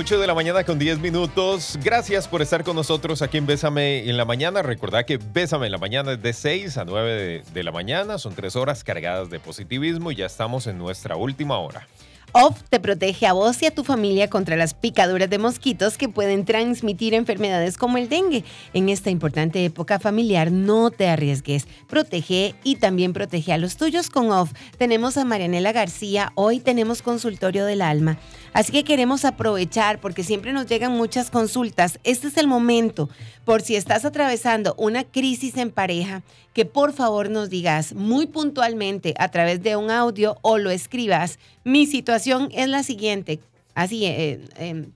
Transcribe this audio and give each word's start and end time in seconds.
8 0.00 0.20
de 0.20 0.28
la 0.28 0.34
mañana 0.34 0.62
con 0.62 0.78
10 0.78 1.00
minutos. 1.00 1.76
Gracias 1.82 2.28
por 2.28 2.40
estar 2.40 2.62
con 2.62 2.76
nosotros 2.76 3.20
aquí 3.20 3.36
en 3.36 3.46
Bésame 3.46 4.08
en 4.08 4.16
la 4.16 4.24
mañana. 4.24 4.62
Recordad 4.62 5.04
que 5.04 5.16
Bésame 5.16 5.66
en 5.66 5.72
la 5.72 5.78
mañana 5.78 6.12
es 6.12 6.22
de 6.22 6.32
6 6.32 6.78
a 6.78 6.84
9 6.84 7.42
de, 7.52 7.62
la 7.64 7.72
mañana. 7.72 8.16
Son 8.16 8.32
tres 8.32 8.54
horas 8.54 8.84
cargadas 8.84 9.28
de 9.28 9.40
positivismo 9.40 10.12
y 10.12 10.14
ya 10.14 10.26
estamos 10.26 10.68
en 10.68 10.78
nuestra 10.78 11.16
última 11.16 11.58
hora. 11.58 11.88
OFF 12.32 12.62
te 12.68 12.78
protege 12.78 13.26
a 13.26 13.32
vos 13.32 13.60
y 13.62 13.66
a 13.66 13.74
tu 13.74 13.84
familia 13.84 14.28
contra 14.28 14.54
las 14.54 14.74
picaduras 14.74 15.30
de 15.30 15.38
mosquitos 15.38 15.96
que 15.96 16.10
pueden 16.10 16.44
transmitir 16.44 17.14
enfermedades 17.14 17.78
como 17.78 17.96
el 17.96 18.08
dengue. 18.08 18.44
En 18.74 18.90
esta 18.90 19.10
importante 19.10 19.64
época 19.64 19.98
familiar, 19.98 20.52
no 20.52 20.90
te 20.90 21.08
arriesgues. 21.08 21.66
Protege 21.88 22.54
y 22.62 22.76
también 22.76 23.14
protege 23.14 23.52
a 23.52 23.58
los 23.58 23.76
tuyos 23.76 24.10
con 24.10 24.30
OFF. 24.30 24.52
Tenemos 24.76 25.16
a 25.16 25.24
Marianela 25.24 25.72
García. 25.72 26.30
Hoy 26.34 26.60
tenemos 26.60 27.02
consultorio 27.02 27.64
del 27.64 27.80
alma. 27.80 28.18
Así 28.52 28.72
que 28.72 28.84
queremos 28.84 29.24
aprovechar 29.24 30.00
porque 30.00 30.24
siempre 30.24 30.52
nos 30.52 30.66
llegan 30.66 30.92
muchas 30.92 31.30
consultas. 31.30 31.98
Este 32.04 32.28
es 32.28 32.36
el 32.36 32.46
momento. 32.46 33.08
Por 33.44 33.62
si 33.62 33.76
estás 33.76 34.04
atravesando 34.04 34.74
una 34.76 35.04
crisis 35.04 35.56
en 35.56 35.70
pareja, 35.70 36.22
que 36.52 36.64
por 36.64 36.92
favor 36.92 37.30
nos 37.30 37.50
digas 37.50 37.94
muy 37.94 38.26
puntualmente 38.26 39.14
a 39.18 39.30
través 39.30 39.62
de 39.62 39.76
un 39.76 39.90
audio 39.90 40.38
o 40.42 40.58
lo 40.58 40.70
escribas. 40.70 41.38
Mi 41.64 41.86
situación 41.86 42.48
es 42.52 42.68
la 42.68 42.82
siguiente. 42.82 43.40
Así, 43.74 44.06
eh, 44.06 44.40
eh, 44.56 44.88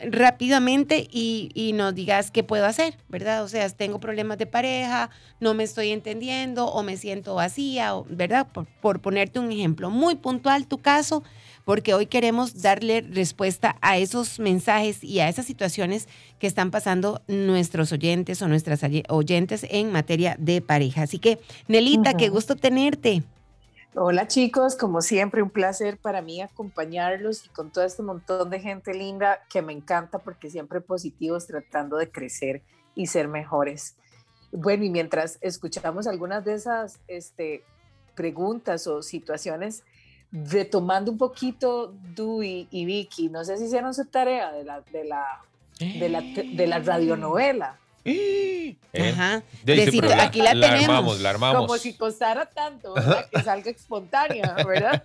rápidamente 0.00 1.08
y, 1.10 1.72
nos 1.74 1.94
digas 1.94 2.30
qué 2.30 2.42
puedo 2.42 2.66
hacer, 2.66 2.96
¿verdad? 3.08 3.44
O 3.44 3.48
sea, 3.48 3.68
tengo 3.70 4.00
problemas 4.00 4.38
de 4.38 4.46
pareja, 4.46 5.10
no 5.40 5.54
me 5.54 5.64
estoy 5.64 5.90
entendiendo 5.90 6.66
o 6.66 6.82
me 6.82 6.96
siento 6.96 7.34
vacía, 7.34 7.92
¿verdad? 8.08 8.46
Por 8.80 9.00
ponerte 9.00 9.38
un 9.38 9.52
ejemplo 9.52 9.90
muy 9.90 10.16
puntual 10.16 10.66
tu 10.66 10.78
caso 10.78 11.22
porque 11.66 11.94
hoy 11.94 12.06
queremos 12.06 12.62
darle 12.62 13.00
respuesta 13.00 13.76
a 13.80 13.98
esos 13.98 14.38
mensajes 14.38 15.02
y 15.02 15.18
a 15.18 15.28
esas 15.28 15.46
situaciones 15.46 16.06
que 16.38 16.46
están 16.46 16.70
pasando 16.70 17.22
nuestros 17.26 17.90
oyentes 17.90 18.40
o 18.40 18.46
nuestras 18.46 18.82
oyentes 19.08 19.66
en 19.68 19.90
materia 19.90 20.36
de 20.38 20.62
pareja. 20.62 21.02
Así 21.02 21.18
que, 21.18 21.40
Nelita, 21.66 22.14
qué 22.14 22.28
gusto 22.28 22.54
tenerte. 22.54 23.24
Hola 23.96 24.28
chicos, 24.28 24.76
como 24.76 25.02
siempre 25.02 25.42
un 25.42 25.50
placer 25.50 25.98
para 25.98 26.22
mí 26.22 26.40
acompañarlos 26.40 27.44
y 27.44 27.48
con 27.48 27.72
todo 27.72 27.84
este 27.84 28.04
montón 28.04 28.48
de 28.48 28.60
gente 28.60 28.94
linda 28.94 29.40
que 29.50 29.60
me 29.60 29.72
encanta 29.72 30.20
porque 30.20 30.50
siempre 30.50 30.80
positivos 30.80 31.48
tratando 31.48 31.96
de 31.96 32.08
crecer 32.08 32.62
y 32.94 33.06
ser 33.08 33.26
mejores. 33.26 33.96
Bueno, 34.52 34.84
y 34.84 34.90
mientras 34.90 35.38
escuchamos 35.40 36.06
algunas 36.06 36.44
de 36.44 36.54
esas 36.54 37.00
este, 37.08 37.64
preguntas 38.14 38.86
o 38.86 39.02
situaciones, 39.02 39.82
retomando 40.32 41.10
un 41.10 41.18
poquito 41.18 41.94
Du 42.14 42.42
y, 42.42 42.66
Vicky, 42.70 43.28
no 43.28 43.44
sé 43.44 43.56
si 43.58 43.64
hicieron 43.64 43.94
su 43.94 44.04
tarea 44.06 44.52
de 44.52 44.64
la, 44.64 44.80
de 44.80 45.04
la, 45.04 45.42
de 45.78 46.08
la, 46.08 46.20
de 46.20 46.66
la 46.66 46.78
radionovela. 46.78 47.78
¿Eh? 48.04 48.76
Ajá. 48.94 49.42
aquí 50.20 50.40
la, 50.40 50.52
tenemos. 50.52 50.84
Armamos, 50.84 51.20
la 51.20 51.30
armamos. 51.30 51.66
Como 51.66 51.78
si 51.78 51.94
costara 51.94 52.46
tanto, 52.46 52.94
¿verdad? 52.94 53.28
Que 53.30 53.42
salga 53.42 53.70
espontánea, 53.70 54.54
¿verdad? 54.64 55.02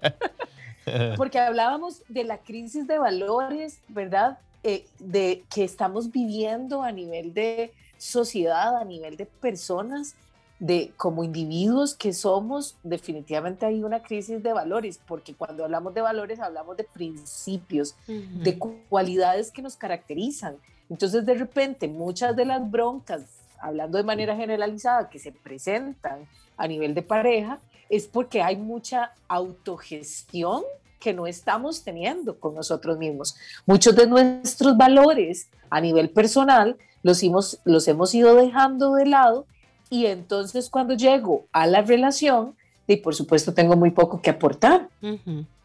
Porque 1.18 1.40
hablábamos 1.40 2.04
de 2.08 2.24
la 2.24 2.38
crisis 2.38 2.88
de 2.88 3.00
valores, 3.00 3.80
¿verdad? 3.88 4.38
Eh, 4.64 4.86
de 5.00 5.44
que 5.54 5.64
estamos 5.64 6.12
viviendo 6.12 6.84
a 6.84 6.92
nivel 6.92 7.34
de 7.34 7.74
sociedad, 7.98 8.78
a 8.78 8.86
nivel 8.86 9.18
de 9.18 9.26
personas, 9.26 10.16
de 10.62 10.94
como 10.96 11.24
individuos 11.24 11.96
que 11.96 12.14
somos, 12.14 12.76
definitivamente 12.84 13.66
hay 13.66 13.84
una 13.84 14.04
crisis 14.04 14.44
de 14.44 14.54
valores, 14.54 15.00
porque 15.08 15.34
cuando 15.34 15.64
hablamos 15.64 15.92
de 15.96 16.02
valores 16.02 16.40
hablamos 16.40 16.78
de 16.78 16.84
principios, 16.84 17.96
de 18.06 18.60
cualidades 18.88 19.50
que 19.50 19.64
nos 19.64 19.76
caracterizan. 19.76 20.56
Entonces, 20.88 21.26
de 21.26 21.34
repente, 21.34 21.88
muchas 21.88 22.36
de 22.36 22.46
las 22.46 22.70
broncas, 22.70 23.24
hablando 23.60 23.98
de 23.98 24.04
manera 24.04 24.36
generalizada, 24.36 25.10
que 25.10 25.18
se 25.18 25.32
presentan 25.32 26.28
a 26.58 26.68
nivel 26.68 26.94
de 26.94 27.02
pareja, 27.02 27.58
es 27.90 28.06
porque 28.06 28.44
hay 28.44 28.56
mucha 28.56 29.14
autogestión 29.28 30.62
que 31.00 31.12
no 31.12 31.26
estamos 31.26 31.82
teniendo 31.84 32.40
con 32.40 32.54
nosotros 32.54 33.00
mismos. 33.00 33.36
Muchos 33.66 33.96
de 33.96 34.06
nuestros 34.06 34.78
valores 34.78 35.48
a 35.72 35.82
nivel 35.82 36.12
personal 36.12 36.78
los 37.02 37.24
hemos, 37.24 37.60
los 37.64 37.88
hemos 37.88 38.14
ido 38.14 38.36
dejando 38.36 38.94
de 38.94 39.08
lado 39.08 39.48
y 39.92 40.06
entonces 40.06 40.70
cuando 40.70 40.96
llego 40.96 41.46
a 41.52 41.68
la 41.68 41.82
relación, 41.82 42.56
y 42.88 42.96
por 42.96 43.14
supuesto 43.14 43.54
tengo 43.54 43.76
muy 43.76 43.92
poco 43.92 44.22
que 44.22 44.30
aportar. 44.30 44.88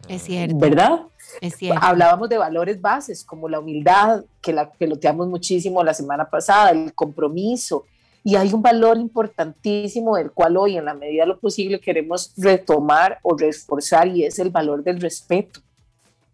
Es 0.09 0.22
cierto. 0.22 0.59
¿Verdad? 0.59 1.00
Es 1.41 1.54
cierto. 1.56 1.81
Hablábamos 1.82 2.28
de 2.28 2.37
valores 2.37 2.81
bases 2.81 3.25
como 3.25 3.48
la 3.48 3.60
humildad, 3.60 4.25
que 4.42 4.53
la 4.53 4.70
peloteamos 4.70 5.28
muchísimo 5.28 5.82
la 5.84 5.94
semana 5.94 6.28
pasada, 6.28 6.70
el 6.70 6.92
compromiso. 6.92 7.84
Y 8.25 8.34
hay 8.34 8.53
un 8.53 8.62
valor 8.62 8.98
importantísimo 8.98 10.16
del 10.16 10.32
cual 10.32 10.56
hoy, 10.56 10.76
en 10.76 10.84
la 10.87 10.94
medida 10.94 11.22
de 11.22 11.28
lo 11.28 11.38
posible, 11.38 11.78
queremos 11.81 12.32
retomar 12.37 13.20
o 13.22 13.37
reforzar 13.37 14.08
y 14.08 14.25
es 14.25 14.41
el 14.41 14.50
valor 14.50 14.82
del 14.82 15.00
respeto. 15.00 15.60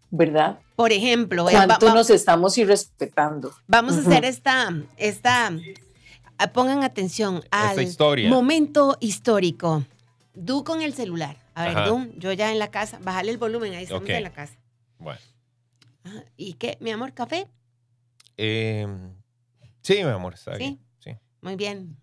¿Verdad? 0.09 0.57
Por 0.75 0.91
ejemplo, 0.91 1.47
eh, 1.47 1.53
¿cuánto 1.53 1.93
nos 1.93 2.09
estamos 2.09 2.57
irrespetando? 2.57 3.51
Vamos 3.67 3.97
a 3.97 3.99
hacer 3.99 4.25
esta, 4.25 4.73
esta 4.97 5.47
Ah, 5.47 5.51
pongan 6.51 6.83
atención 6.83 7.43
al 7.51 7.77
momento 8.27 8.97
histórico. 8.99 9.85
Du 10.33 10.63
con 10.63 10.81
el 10.81 10.93
celular. 10.93 11.37
A 11.53 11.65
ver, 11.65 11.87
Du, 11.87 12.11
yo 12.17 12.33
ya 12.33 12.51
en 12.51 12.59
la 12.59 12.71
casa, 12.71 12.99
bájale 13.01 13.31
el 13.31 13.37
volumen, 13.37 13.73
ahí 13.73 13.83
estamos 13.83 14.09
en 14.09 14.23
la 14.23 14.31
casa. 14.31 14.57
Bueno. 14.97 15.19
¿Y 16.35 16.53
qué, 16.53 16.77
mi 16.81 16.91
amor, 16.91 17.13
café? 17.13 17.47
Em, 18.35 19.13
sí, 19.81 19.95
mi 19.95 20.09
amor, 20.09 20.33
está 20.33 20.57
¿Sí? 20.57 20.79
Sí. 20.99 21.11
Muy 21.41 21.55
bien. 21.55 21.97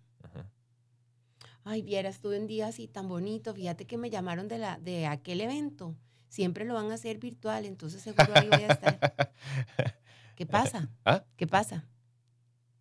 Ay, 1.63 1.81
vieras, 1.83 2.15
estuve 2.15 2.39
un 2.39 2.47
día 2.47 2.67
así 2.67 2.87
tan 2.87 3.07
bonito. 3.07 3.53
Fíjate 3.53 3.85
que 3.85 3.97
me 3.97 4.09
llamaron 4.09 4.47
de, 4.47 4.57
la, 4.57 4.79
de 4.79 5.05
aquel 5.05 5.41
evento. 5.41 5.95
Siempre 6.27 6.65
lo 6.65 6.73
van 6.73 6.89
a 6.91 6.95
hacer 6.95 7.17
virtual, 7.17 7.65
entonces 7.65 8.01
seguro 8.01 8.31
ahí 8.35 8.47
voy 8.49 8.63
a 8.63 8.67
estar. 8.67 9.33
¿Qué 10.35 10.45
pasa? 10.45 10.89
¿Ah? 11.05 11.23
¿Qué 11.35 11.45
pasa? 11.45 11.85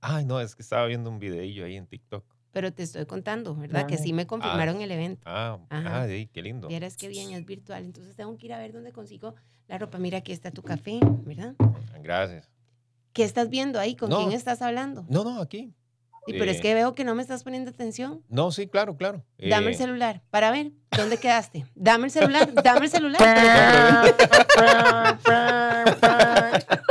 Ay, 0.00 0.24
no, 0.24 0.40
es 0.40 0.54
que 0.54 0.62
estaba 0.62 0.86
viendo 0.86 1.10
un 1.10 1.18
videillo 1.18 1.64
ahí 1.64 1.76
en 1.76 1.86
TikTok. 1.86 2.24
Pero 2.52 2.72
te 2.72 2.82
estoy 2.82 3.06
contando, 3.06 3.54
¿verdad? 3.54 3.86
que 3.86 3.96
sí 3.96 4.12
me 4.12 4.26
confirmaron 4.26 4.78
ah, 4.78 4.84
el 4.84 4.90
evento. 4.90 5.22
Ah, 5.24 5.58
ah 5.70 6.06
qué 6.32 6.42
lindo. 6.42 6.66
Vieras 6.68 6.96
qué 6.96 7.08
bien, 7.08 7.30
es 7.30 7.44
virtual. 7.44 7.84
Entonces 7.84 8.16
tengo 8.16 8.36
que 8.36 8.46
ir 8.46 8.52
a 8.52 8.58
ver 8.58 8.72
dónde 8.72 8.92
consigo 8.92 9.36
la 9.68 9.78
ropa. 9.78 9.98
Mira, 9.98 10.18
aquí 10.18 10.32
está 10.32 10.50
tu 10.50 10.62
café, 10.62 10.98
¿verdad? 11.24 11.54
Gracias. 12.02 12.50
¿Qué 13.12 13.22
estás 13.22 13.50
viendo 13.50 13.78
ahí? 13.78 13.94
¿Con 13.94 14.10
quién 14.10 14.32
estás 14.32 14.62
hablando? 14.62 15.04
No, 15.08 15.22
no, 15.22 15.40
aquí. 15.40 15.72
Y 16.26 16.32
pero 16.38 16.50
es 16.50 16.58
eh, 16.58 16.60
que 16.60 16.74
veo 16.74 16.94
que 16.94 17.04
no 17.04 17.14
me 17.14 17.22
estás 17.22 17.44
poniendo 17.44 17.70
atención. 17.70 18.22
No, 18.28 18.50
sí, 18.50 18.66
claro, 18.66 18.96
claro. 18.96 19.24
Dame 19.38 19.68
el 19.68 19.74
eh, 19.74 19.78
celular 19.78 20.22
para 20.30 20.50
ver 20.50 20.72
dónde 20.96 21.18
quedaste. 21.18 21.66
Dame 21.74 22.06
el 22.06 22.10
celular, 22.10 22.52
dame 22.62 22.86
el 22.86 22.90
celular. 22.90 24.14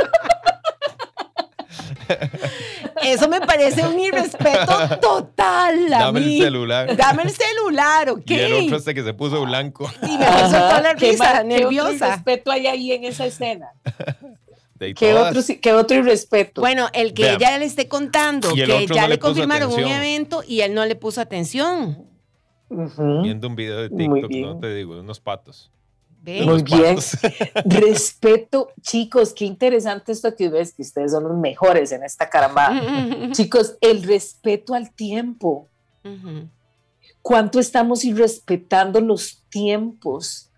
Eso 3.12 3.28
me 3.28 3.40
parece 3.40 3.86
un 3.86 3.98
irrespeto 3.98 4.98
total 5.00 5.88
Dame 5.88 6.20
el 6.20 6.42
celular. 6.42 6.96
Dame 6.96 7.22
el 7.24 7.30
celular, 7.30 8.10
¿ok? 8.10 8.22
Y 8.26 8.34
el 8.34 8.52
otro 8.64 8.76
este 8.76 8.94
que 8.94 9.02
se 9.02 9.14
puso 9.14 9.44
blanco. 9.44 9.90
Y 10.02 10.18
me 10.18 10.26
puso 10.26 10.50
toda 10.50 10.80
la 10.80 10.92
risa, 10.98 11.42
nerviosa. 11.42 11.90
¿Qué 11.90 12.06
irrespeto 12.06 12.50
hay 12.50 12.66
ahí 12.66 12.92
en 12.92 13.04
esa 13.04 13.26
escena? 13.26 13.70
¿Qué 14.96 15.14
otro, 15.14 15.42
¿Qué 15.60 15.72
otro 15.72 15.96
irrespeto? 15.98 16.60
Bueno, 16.62 16.88
el 16.94 17.12
que 17.12 17.32
ella 17.32 17.58
le 17.58 17.66
esté 17.66 17.88
contando, 17.88 18.54
que 18.54 18.86
ya 18.86 19.08
le, 19.08 19.18
confirmaron 19.18 19.72
un 19.72 19.80
evento 19.80 20.42
y 20.46 20.62
él 20.62 20.74
no 20.74 20.86
le 20.86 20.96
puso 20.96 21.20
atención. 21.20 22.06
Viendo 22.70 23.48
un 23.48 23.56
video 23.56 23.78
de 23.78 23.90
TikTok, 23.90 24.30
no 24.30 24.58
te 24.58 24.74
digo, 24.74 24.94
de 24.94 25.00
unos 25.00 25.20
patos. 25.20 25.70
Muy 26.22 26.62
bien. 26.62 26.98
Respeto, 27.64 28.70
chicos, 28.80 29.32
qué 29.32 29.44
interesante 29.44 30.12
esto 30.12 30.34
que 30.34 30.48
ves, 30.48 30.74
que 30.74 30.82
ustedes 30.82 31.12
son 31.12 31.24
los 31.24 31.36
mejores 31.36 31.92
en 31.92 32.02
esta 32.02 32.28
caramba. 32.28 33.30
chicos, 33.32 33.76
el 33.80 34.02
respeto 34.02 34.74
al 34.74 34.92
tiempo. 34.92 35.68
¿Cuánto 37.22 37.58
estamos 37.58 38.04
irrespetando 38.04 39.00
los 39.00 39.42
tiempos? 39.48 40.50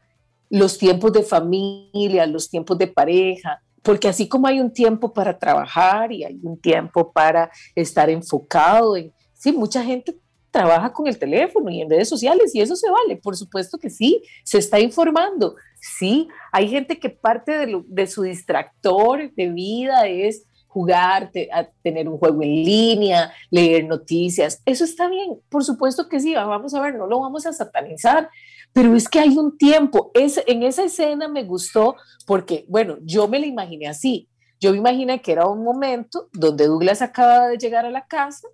Los 0.51 0.79
tiempos 0.79 1.13
de 1.13 1.23
familia, 1.23 2.27
los 2.27 2.51
tiempos 2.51 2.77
de 2.77 2.87
pareja, 2.87 3.63
porque 3.83 4.09
así 4.09 4.29
como 4.29 4.47
hay 4.47 4.61
un 4.61 4.73
tiempo 4.73 5.13
para 5.13 5.39
trabajar 5.39 6.13
y 6.13 6.25
hay 6.25 6.39
un 6.43 6.59
tiempo 6.59 7.11
para 7.13 7.51
estar 7.75 8.09
enfocado 8.11 8.97
en, 8.97 9.13
sí, 9.33 9.53
mucha 9.53 9.83
gente 9.83 10.17
trabaja 10.53 10.93
con 10.93 11.09
el 11.09 11.19
teléfono 11.19 11.71
y 11.71 11.81
en 11.81 11.91
redes 11.91 12.09
sociales 12.09 12.55
y 12.55 12.61
eso 12.61 12.77
se 12.77 12.89
vale, 12.89 13.17
por 13.17 13.37
supuesto 13.37 13.79
que 13.79 13.91
sí, 13.91 14.23
se 14.45 14.59
está 14.59 14.79
informando, 14.79 15.57
sí, 15.81 16.29
hay 16.53 16.69
gente 16.69 17.01
que 17.01 17.09
parte 17.09 17.67
de, 17.67 18.07
su 18.07 18.23
distractor 18.23 19.33
de 19.35 19.49
vida 19.49 20.07
es 20.07 20.47
jugar, 20.69 21.31
a 21.53 21.65
tener 21.83 22.09
un 22.09 22.19
juego 22.19 22.43
en 22.43 22.65
línea, 22.65 23.33
leer 23.51 23.87
noticias, 23.87 24.63
eso 24.65 24.85
está 24.85 25.09
bien, 25.09 25.41
por 25.49 25.65
supuesto 25.65 26.09
que 26.09 26.21
sí, 26.21 26.35
vamos 26.35 26.75
a 26.75 26.81
ver, 26.81 26.95
no 26.95 27.07
lo 27.07 27.21
vamos 27.21 27.47
a 27.47 27.53
satanizar, 27.53 28.31
pero 28.75 28.95
es 28.95 29.09
que 29.09 29.21
hay 29.21 29.37
un 29.37 29.57
tiempo, 29.57 30.11
es, 30.15 30.43
en 30.47 30.63
esa 30.63 30.85
escena 30.85 31.29
me 31.29 31.45
gustó 31.45 31.97
porque, 32.27 32.67
bueno, 32.69 32.99
yo 33.03 33.27
me 33.27 33.41
la 33.41 33.47
imaginé 33.47 33.89
así, 33.89 34.29
Yo 34.61 34.71
me 34.71 34.79
imaginé 34.79 35.21
que 35.21 35.33
era 35.33 35.47
un 35.47 35.65
momento 35.65 36.29
donde 36.33 36.69
Douglas 36.69 37.03
acaba 37.03 37.49
de 37.49 37.59
llegar 37.59 37.85
a 37.85 37.91
la 37.91 38.07
casa, 38.07 38.47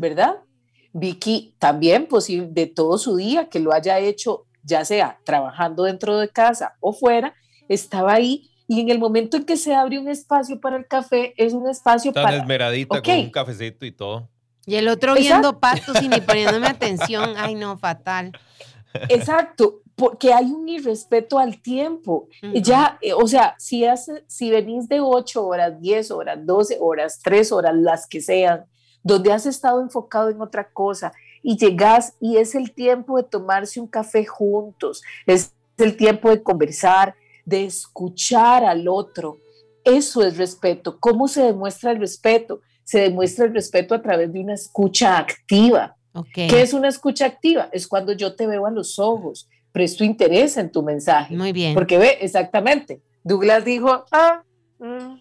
¿verdad? 0.00 0.36
Vicky 0.92 1.54
también, 1.58 2.06
pues 2.06 2.26
de 2.28 2.66
todo 2.66 2.98
su 2.98 3.16
día, 3.16 3.48
que 3.48 3.60
lo 3.60 3.72
haya 3.72 3.98
hecho, 3.98 4.46
ya 4.62 4.84
sea 4.84 5.18
trabajando 5.24 5.84
dentro 5.84 6.18
de 6.18 6.28
casa 6.28 6.76
o 6.80 6.92
fuera, 6.92 7.34
estaba 7.68 8.14
ahí 8.14 8.50
y 8.68 8.80
en 8.80 8.88
el 8.88 8.98
momento 8.98 9.36
en 9.36 9.44
que 9.44 9.56
se 9.56 9.74
abre 9.74 9.98
un 9.98 10.08
espacio 10.08 10.60
para 10.60 10.76
el 10.76 10.86
café, 10.86 11.34
es 11.36 11.52
un 11.52 11.68
espacio 11.68 12.12
Tan 12.12 12.24
para... 12.24 12.36
esmeradita 12.38 13.02
con 13.02 13.14
un 13.14 13.30
cafecito 13.30 13.84
y 13.84 13.92
todo. 13.92 14.28
Y 14.64 14.76
el 14.76 14.88
otro 14.88 15.14
viendo 15.14 15.58
patos 15.58 16.00
y 16.00 16.08
ni 16.08 16.20
poniéndome 16.20 16.68
atención. 16.68 17.34
Ay, 17.36 17.54
no, 17.54 17.76
fatal. 17.76 18.32
Exacto, 19.08 19.82
porque 19.94 20.32
hay 20.32 20.46
un 20.46 20.68
irrespeto 20.68 21.38
al 21.38 21.60
tiempo. 21.60 22.28
Ya, 22.54 22.98
eh, 23.00 23.12
o 23.12 23.26
sea, 23.26 23.56
si, 23.58 23.84
hace, 23.84 24.24
si 24.26 24.50
venís 24.50 24.88
de 24.88 25.00
8 25.00 25.44
horas, 25.44 25.80
10 25.80 26.10
horas, 26.10 26.38
12 26.42 26.78
horas, 26.80 27.20
3 27.22 27.52
horas, 27.52 27.74
las 27.74 28.06
que 28.06 28.20
sean, 28.20 28.64
donde 29.02 29.32
has 29.32 29.46
estado 29.46 29.80
enfocado 29.80 30.30
en 30.30 30.40
otra 30.40 30.70
cosa 30.72 31.12
y 31.42 31.56
llegas 31.56 32.14
y 32.20 32.36
es 32.36 32.54
el 32.54 32.72
tiempo 32.72 33.16
de 33.16 33.24
tomarse 33.24 33.80
un 33.80 33.86
café 33.86 34.24
juntos, 34.24 35.02
es 35.26 35.52
el 35.78 35.96
tiempo 35.96 36.30
de 36.30 36.42
conversar, 36.42 37.14
de 37.44 37.64
escuchar 37.64 38.64
al 38.64 38.86
otro. 38.88 39.38
Eso 39.84 40.22
es 40.22 40.36
respeto. 40.36 40.98
¿Cómo 41.00 41.26
se 41.26 41.42
demuestra 41.42 41.90
el 41.90 41.98
respeto? 41.98 42.60
Se 42.84 43.00
demuestra 43.00 43.46
el 43.46 43.54
respeto 43.54 43.94
a 43.94 44.02
través 44.02 44.32
de 44.32 44.40
una 44.40 44.54
escucha 44.54 45.18
activa. 45.18 45.96
¿Qué 46.32 46.60
es 46.60 46.74
una 46.74 46.88
escucha 46.88 47.26
activa? 47.26 47.68
Es 47.72 47.88
cuando 47.88 48.12
yo 48.12 48.36
te 48.36 48.46
veo 48.46 48.66
a 48.66 48.70
los 48.70 48.98
ojos, 48.98 49.48
presto 49.72 50.04
interés 50.04 50.56
en 50.56 50.70
tu 50.70 50.82
mensaje. 50.82 51.34
Muy 51.34 51.52
bien. 51.52 51.74
Porque 51.74 51.98
ve, 51.98 52.18
exactamente, 52.20 53.02
Douglas 53.24 53.64
dijo, 53.64 54.04
ah, 54.12 54.42
mm, 54.78 55.14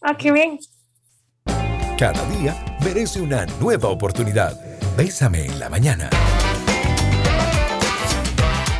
ah, 0.00 0.16
qué 0.16 0.32
bien. 0.32 0.58
Cada 2.00 2.24
día 2.30 2.56
merece 2.82 3.20
una 3.20 3.44
nueva 3.60 3.90
oportunidad. 3.90 4.58
Bésame 4.96 5.44
en 5.44 5.60
la 5.60 5.68
mañana. 5.68 6.08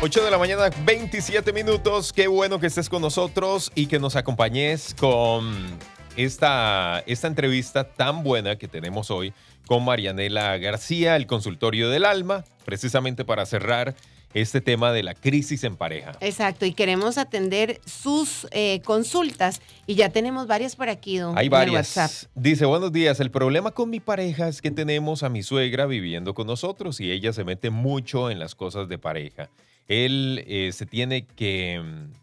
8 0.01 0.25
de 0.25 0.31
la 0.31 0.39
mañana, 0.39 0.71
27 0.83 1.53
minutos. 1.53 2.13
Qué 2.13 2.25
bueno 2.25 2.59
que 2.59 2.65
estés 2.65 2.89
con 2.89 3.03
nosotros 3.03 3.71
y 3.75 3.85
que 3.85 3.99
nos 3.99 4.15
acompañes 4.15 4.95
con 4.99 5.55
esta, 6.17 7.03
esta 7.05 7.27
entrevista 7.27 7.83
tan 7.83 8.23
buena 8.23 8.55
que 8.55 8.67
tenemos 8.67 9.11
hoy 9.11 9.35
con 9.67 9.85
Marianela 9.85 10.57
García, 10.57 11.15
el 11.15 11.27
consultorio 11.27 11.91
del 11.91 12.05
alma, 12.05 12.43
precisamente 12.65 13.23
para 13.23 13.45
cerrar 13.45 13.93
este 14.33 14.61
tema 14.61 14.91
de 14.91 15.03
la 15.03 15.13
crisis 15.13 15.63
en 15.63 15.75
pareja. 15.75 16.13
Exacto, 16.21 16.65
y 16.65 16.73
queremos 16.73 17.17
atender 17.17 17.81
sus 17.85 18.47
eh, 18.51 18.81
consultas 18.83 19.61
y 19.87 19.95
ya 19.95 20.09
tenemos 20.09 20.47
varias 20.47 20.75
por 20.75 20.89
aquí, 20.89 21.17
don 21.17 21.37
Hay 21.37 21.49
varias. 21.49 22.29
Dice, 22.35 22.65
buenos 22.65 22.91
días, 22.91 23.19
el 23.19 23.31
problema 23.31 23.71
con 23.71 23.89
mi 23.89 23.99
pareja 23.99 24.47
es 24.47 24.61
que 24.61 24.71
tenemos 24.71 25.23
a 25.23 25.29
mi 25.29 25.43
suegra 25.43 25.85
viviendo 25.85 26.33
con 26.33 26.47
nosotros 26.47 26.99
y 26.99 27.11
ella 27.11 27.33
se 27.33 27.43
mete 27.43 27.69
mucho 27.69 28.29
en 28.29 28.39
las 28.39 28.55
cosas 28.55 28.87
de 28.87 28.97
pareja. 28.97 29.49
Él 29.87 30.43
eh, 30.47 30.71
se 30.73 30.85
tiene 30.85 31.25
que... 31.25 31.81
Mm, 31.83 32.13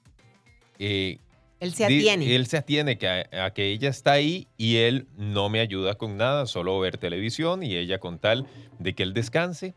eh, 0.78 1.18
él 1.60 1.74
se 1.74 1.84
atiene. 1.84 2.36
Él 2.36 2.46
se 2.46 2.56
atiene 2.56 2.98
que 2.98 3.08
a, 3.08 3.50
que 3.50 3.66
ella 3.66 3.88
está 3.88 4.12
ahí 4.12 4.46
y 4.56 4.76
él 4.76 5.08
no 5.16 5.48
me 5.48 5.58
ayuda 5.58 5.96
con 5.96 6.16
nada, 6.16 6.46
solo 6.46 6.78
ver 6.78 6.98
televisión 6.98 7.64
y 7.64 7.74
ella 7.74 7.98
con 7.98 8.20
tal 8.20 8.46
de 8.78 8.94
que 8.94 9.02
él 9.02 9.12
descanse, 9.12 9.74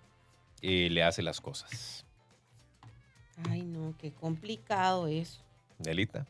le 0.62 1.02
hace 1.02 1.24
las 1.24 1.42
cosas. 1.42 2.06
Ay, 3.50 3.64
no, 3.64 3.94
qué 3.98 4.12
complicado 4.12 5.08
eso. 5.08 5.42
Nelita. 5.80 6.26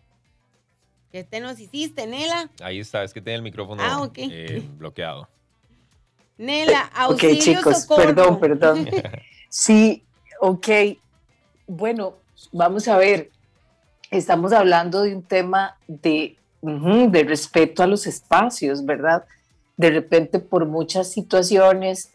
¿Qué 1.12 1.24
te 1.26 1.42
nos 1.42 1.60
hiciste, 1.60 2.08
Nela? 2.08 2.50
Ahí 2.62 2.80
está, 2.80 3.04
es 3.04 3.14
que 3.14 3.22
tiene 3.22 3.36
el 3.36 3.42
micrófono 3.42 3.84
ah, 3.84 4.10
eh, 4.16 4.66
bloqueado. 4.78 5.28
Nela, 6.38 6.90
auxilio, 6.96 7.36
Ok, 7.36 7.42
chicos, 7.42 7.86
perdón, 7.86 8.40
perdón. 8.40 8.88
sí, 9.50 10.04
ok. 10.40 10.68
Bueno, 11.68 12.16
vamos 12.52 12.88
a 12.88 12.98
ver. 12.98 13.30
Estamos 14.10 14.54
hablando 14.54 15.04
de 15.04 15.16
un 15.16 15.24
tema 15.24 15.78
de, 15.88 16.38
de 16.62 17.24
respeto 17.24 17.84
a 17.84 17.88
los 17.88 18.08
espacios, 18.08 18.86
¿verdad? 18.86 19.26
De 19.78 19.90
repente, 19.90 20.40
por 20.40 20.66
muchas 20.66 21.12
situaciones, 21.12 22.12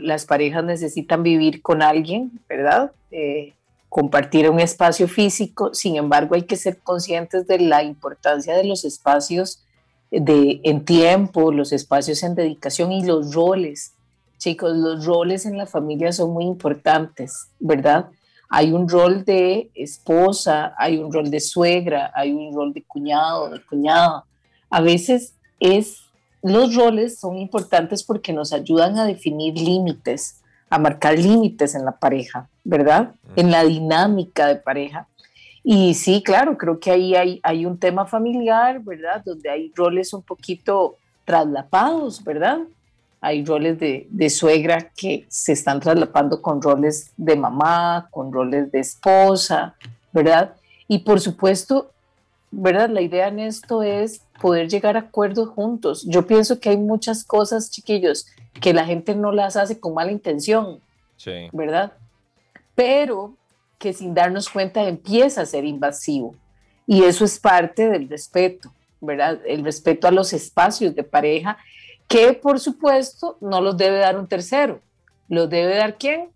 las 0.00 0.26
parejas 0.26 0.64
necesitan 0.64 1.22
vivir 1.22 1.62
con 1.62 1.82
alguien, 1.82 2.40
¿verdad? 2.48 2.92
Eh, 3.10 3.54
compartir 3.94 4.50
un 4.50 4.58
espacio 4.58 5.06
físico, 5.06 5.72
sin 5.72 5.94
embargo 5.94 6.34
hay 6.34 6.42
que 6.42 6.56
ser 6.56 6.78
conscientes 6.78 7.46
de 7.46 7.60
la 7.60 7.84
importancia 7.84 8.56
de 8.56 8.64
los 8.64 8.84
espacios 8.84 9.62
de, 10.10 10.60
en 10.64 10.84
tiempo, 10.84 11.52
los 11.52 11.70
espacios 11.70 12.24
en 12.24 12.34
dedicación 12.34 12.90
y 12.90 13.04
los 13.04 13.32
roles. 13.32 13.94
Chicos, 14.36 14.74
los 14.74 15.06
roles 15.06 15.46
en 15.46 15.56
la 15.56 15.66
familia 15.66 16.10
son 16.10 16.32
muy 16.32 16.44
importantes, 16.44 17.46
¿verdad? 17.60 18.08
Hay 18.48 18.72
un 18.72 18.88
rol 18.88 19.24
de 19.24 19.70
esposa, 19.76 20.74
hay 20.76 20.96
un 20.96 21.12
rol 21.12 21.30
de 21.30 21.38
suegra, 21.38 22.10
hay 22.16 22.32
un 22.32 22.52
rol 22.52 22.72
de 22.72 22.82
cuñado, 22.82 23.48
de 23.50 23.64
cuñada. 23.64 24.24
A 24.70 24.80
veces 24.80 25.34
es, 25.60 26.00
los 26.42 26.74
roles 26.74 27.20
son 27.20 27.38
importantes 27.38 28.02
porque 28.02 28.32
nos 28.32 28.52
ayudan 28.52 28.98
a 28.98 29.06
definir 29.06 29.54
límites, 29.54 30.40
a 30.70 30.78
marcar 30.78 31.18
límites 31.18 31.74
en 31.74 31.84
la 31.84 31.92
pareja, 31.92 32.48
¿verdad? 32.64 33.14
En 33.36 33.50
la 33.50 33.64
dinámica 33.64 34.46
de 34.46 34.56
pareja. 34.56 35.06
Y 35.62 35.94
sí, 35.94 36.22
claro, 36.22 36.58
creo 36.58 36.78
que 36.78 36.90
ahí 36.90 37.14
hay, 37.14 37.40
hay 37.42 37.64
un 37.64 37.78
tema 37.78 38.06
familiar, 38.06 38.80
¿verdad? 38.80 39.22
Donde 39.24 39.48
hay 39.48 39.72
roles 39.74 40.12
un 40.12 40.22
poquito 40.22 40.96
traslapados, 41.24 42.22
¿verdad? 42.22 42.58
Hay 43.20 43.44
roles 43.44 43.78
de, 43.78 44.06
de, 44.10 44.28
suegra 44.28 44.90
que 44.94 45.24
se 45.28 45.52
están 45.52 45.80
traslapando 45.80 46.42
con 46.42 46.60
roles 46.60 47.12
de 47.16 47.36
mamá, 47.36 48.08
con 48.10 48.30
roles 48.30 48.70
de 48.70 48.80
esposa, 48.80 49.74
¿verdad? 50.12 50.54
Y 50.86 50.98
por 50.98 51.20
supuesto, 51.20 51.90
¿verdad? 52.56 52.88
La 52.90 53.00
idea 53.00 53.28
en 53.28 53.40
esto 53.40 53.82
es 53.82 54.22
poder 54.40 54.68
llegar 54.68 54.96
a 54.96 55.00
acuerdos 55.00 55.48
juntos. 55.48 56.04
Yo 56.06 56.26
pienso 56.26 56.60
que 56.60 56.70
hay 56.70 56.76
muchas 56.76 57.24
cosas, 57.24 57.70
chiquillos, 57.70 58.26
que 58.60 58.72
la 58.72 58.84
gente 58.84 59.14
no 59.14 59.32
las 59.32 59.56
hace 59.56 59.80
con 59.80 59.94
mala 59.94 60.12
intención, 60.12 60.80
¿verdad? 61.52 61.92
Pero 62.74 63.34
que 63.78 63.92
sin 63.92 64.14
darnos 64.14 64.48
cuenta 64.48 64.86
empieza 64.86 65.42
a 65.42 65.46
ser 65.46 65.64
invasivo. 65.64 66.34
Y 66.86 67.02
eso 67.02 67.24
es 67.24 67.38
parte 67.38 67.88
del 67.88 68.08
respeto, 68.08 68.72
¿verdad? 69.00 69.40
El 69.46 69.64
respeto 69.64 70.06
a 70.06 70.10
los 70.10 70.32
espacios 70.32 70.94
de 70.94 71.02
pareja, 71.02 71.58
que 72.06 72.32
por 72.34 72.60
supuesto 72.60 73.36
no 73.40 73.60
los 73.60 73.76
debe 73.76 73.98
dar 73.98 74.18
un 74.18 74.28
tercero. 74.28 74.80
¿Los 75.28 75.48
debe 75.48 75.76
dar 75.76 75.96
quién? 75.96 76.28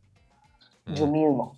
Yo 0.86 1.06
mismo. 1.06 1.54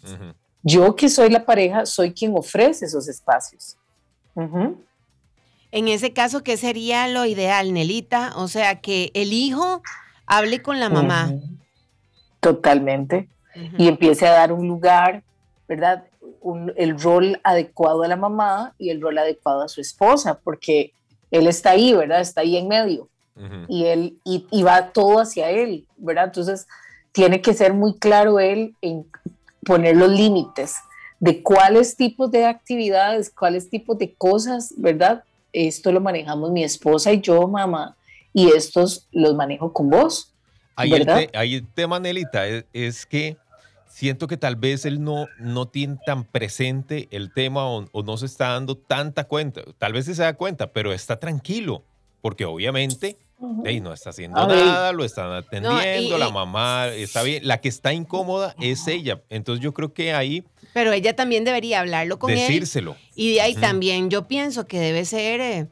Yo 0.63 0.95
que 0.95 1.09
soy 1.09 1.31
la 1.31 1.45
pareja, 1.45 1.87
soy 1.87 2.13
quien 2.13 2.37
ofrece 2.37 2.85
esos 2.85 3.09
espacios. 3.09 3.77
En 4.37 5.89
ese 5.89 6.13
caso, 6.13 6.43
¿qué 6.43 6.57
sería 6.57 7.07
lo 7.09 7.27
ideal, 7.27 7.73
Nelita? 7.73 8.33
O 8.37 8.49
sea, 8.49 8.81
que 8.81 9.11
el 9.15 9.33
hijo 9.33 9.83
hable 10.27 10.63
con 10.63 10.81
la 10.81 10.89
mamá. 10.89 11.33
Totalmente. 12.41 13.29
Y 13.79 13.89
empiece 13.89 14.27
a 14.27 14.33
dar 14.33 14.53
un 14.53 14.67
lugar, 14.67 15.23
¿verdad? 15.69 16.05
el 16.77 16.99
rol 16.99 17.39
adecuado 17.45 18.03
a 18.03 18.09
la 18.09 18.17
mamá 18.17 18.75
y 18.79 18.91
el 18.91 19.01
rol 19.01 19.19
adecuado 19.19 19.63
a 19.63 19.69
su 19.69 19.81
esposa, 19.81 20.41
porque 20.43 20.93
él 21.31 21.47
está 21.47 21.71
ahí, 21.71 21.93
¿verdad? 21.93 22.21
Está 22.21 22.41
ahí 22.41 22.57
en 22.57 22.69
medio. 22.69 23.09
Y 23.69 23.87
él, 23.87 24.19
y, 24.25 24.63
va 24.63 24.91
todo 24.93 25.21
hacia 25.21 25.49
él, 25.49 25.87
¿verdad? 25.97 26.27
Entonces, 26.27 26.67
tiene 27.13 27.41
que 27.41 27.55
ser 27.55 27.73
muy 27.73 27.99
claro 27.99 28.39
él 28.39 28.75
en 28.83 29.07
poner 29.65 29.97
los 29.97 30.11
límites 30.11 30.77
de 31.21 31.43
cuáles 31.43 31.97
tipos 31.97 32.31
de 32.31 32.47
actividades, 32.47 33.31
cuáles 33.31 33.69
tipos 33.69 33.99
de 33.99 34.15
cosas, 34.15 34.75
¿verdad? 34.79 35.23
Esto 35.53 35.93
lo 35.93 36.01
manejamos 36.01 36.51
mi 36.51 36.65
esposa 36.65 37.13
y 37.13 37.21
yo, 37.21 37.47
mamá, 37.47 37.97
y 38.33 38.49
estos 38.49 39.07
los 39.13 39.35
manejo 39.35 39.73
con 39.73 39.91
vos. 39.91 40.33
Ahí, 40.77 40.93
el, 40.95 41.67
tema, 41.75 42.01
Nelita, 42.01 42.47
es, 42.73 43.05
que 43.05 43.37
siento 43.87 44.27
que 44.27 44.39
tal 44.39 44.57
vez 44.57 44.87
él 44.87 45.05
no, 45.05 45.27
no 45.39 45.69
tiene 45.69 45.99
tan 46.07 46.25
presente 46.25 47.07
el 47.11 47.35
tema 47.35 47.67
o, 47.69 48.03
no 48.03 48.17
se 48.17 48.25
está 48.25 48.53
dando 48.55 48.79
tanta 48.79 49.25
cuenta. 49.25 49.61
Tal 49.77 49.93
vez 49.93 50.07
se 50.07 50.15
da 50.15 50.33
cuenta, 50.35 50.73
pero 50.73 50.95
está 50.95 51.21
tranquilo, 51.21 51.85
porque 52.23 52.47
obviamente 52.47 53.19
no 53.41 53.93
está 53.93 54.11
haciendo 54.11 54.47
nada, 54.47 54.93
lo 54.93 55.05
están 55.05 55.33
atendiendo, 55.33 56.19
la 56.19 56.31
mamá 56.31 56.89
está 56.89 57.23
bien. 57.23 57.47
La 57.47 57.61
que 57.61 57.69
está 57.69 57.93
incómoda 57.93 58.55
es 58.61 58.87
ella. 58.87 59.23
Entonces 59.31 59.63
yo 59.63 59.73
creo 59.73 59.93
que 59.93 60.13
ahí... 60.13 60.45
Pero 60.73 60.93
ella 60.93 61.17
también 61.17 61.45
debería 61.45 61.81
hablarlo 61.81 62.19
con 62.19 62.31
él. 62.31 62.39
Decírselo. 62.39 62.97
Y 63.15 63.35
de 63.35 63.41
ahí 63.41 63.55
también 63.55 64.11
yo 64.11 64.29
pienso 64.29 64.67
que 64.67 64.79
debe 64.79 65.05
ser... 65.05 65.41
Eh, 65.41 65.69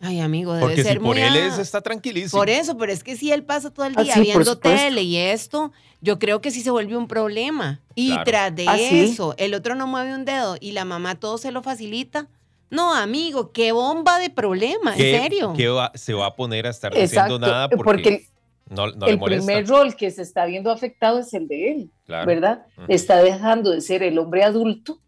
Ay, 0.00 0.20
amigo, 0.20 0.52
debe 0.52 0.66
Porque 0.66 0.82
ser 0.82 0.94
si 0.94 0.98
por 0.98 1.16
él 1.16 1.34
es, 1.36 1.58
está 1.58 1.80
tranquilísimo. 1.80 2.38
Por 2.38 2.50
eso, 2.50 2.76
pero 2.76 2.92
es 2.92 3.02
que 3.02 3.16
si 3.16 3.32
él 3.32 3.42
pasa 3.42 3.70
todo 3.70 3.86
el 3.86 3.94
día 3.94 4.16
viendo 4.16 4.58
tele 4.58 5.02
y 5.02 5.16
esto, 5.16 5.72
yo 6.02 6.18
creo 6.18 6.42
que 6.42 6.50
sí 6.50 6.60
se 6.60 6.70
vuelve 6.70 6.96
un 6.96 7.08
problema. 7.08 7.80
Y 7.94 8.12
tras 8.24 8.54
de 8.54 8.66
eso, 9.02 9.34
el 9.38 9.54
otro 9.54 9.74
no 9.74 9.86
mueve 9.86 10.14
un 10.14 10.26
dedo 10.26 10.58
y 10.60 10.72
la 10.72 10.84
mamá 10.84 11.14
todo 11.14 11.38
se 11.38 11.52
lo 11.52 11.62
facilita. 11.62 12.28
No, 12.74 12.92
amigo, 12.94 13.52
qué 13.52 13.70
bomba 13.72 14.18
de 14.18 14.30
problema, 14.30 14.92
en 14.92 14.98
¿Qué- 14.98 15.18
serio. 15.20 15.52
qué 15.56 15.68
va- 15.68 15.92
se 15.94 16.12
va 16.12 16.26
a 16.26 16.34
poner 16.34 16.66
a 16.66 16.70
estar 16.70 16.92
diciendo 16.92 17.36
Exacto, 17.36 17.38
nada 17.38 17.68
porque, 17.68 18.26
no, 18.68 18.88
no 18.88 19.06
le 19.06 19.12
el 19.12 19.18
molesta? 19.18 19.46
primer 19.46 19.66
rol 19.68 19.94
que 19.94 20.10
se 20.10 20.22
está 20.22 20.44
viendo 20.46 20.70
afectado 20.70 21.20
es 21.20 21.32
el 21.34 21.46
de 21.46 21.70
él, 21.70 21.90
Claro. 22.06 22.26
¿verdad? 22.26 22.66
Está 22.88 23.22
dejando 23.22 23.70
de 23.70 23.80
ser 23.80 24.02
el 24.02 24.18
hombre 24.18 24.42
adulto 24.42 24.98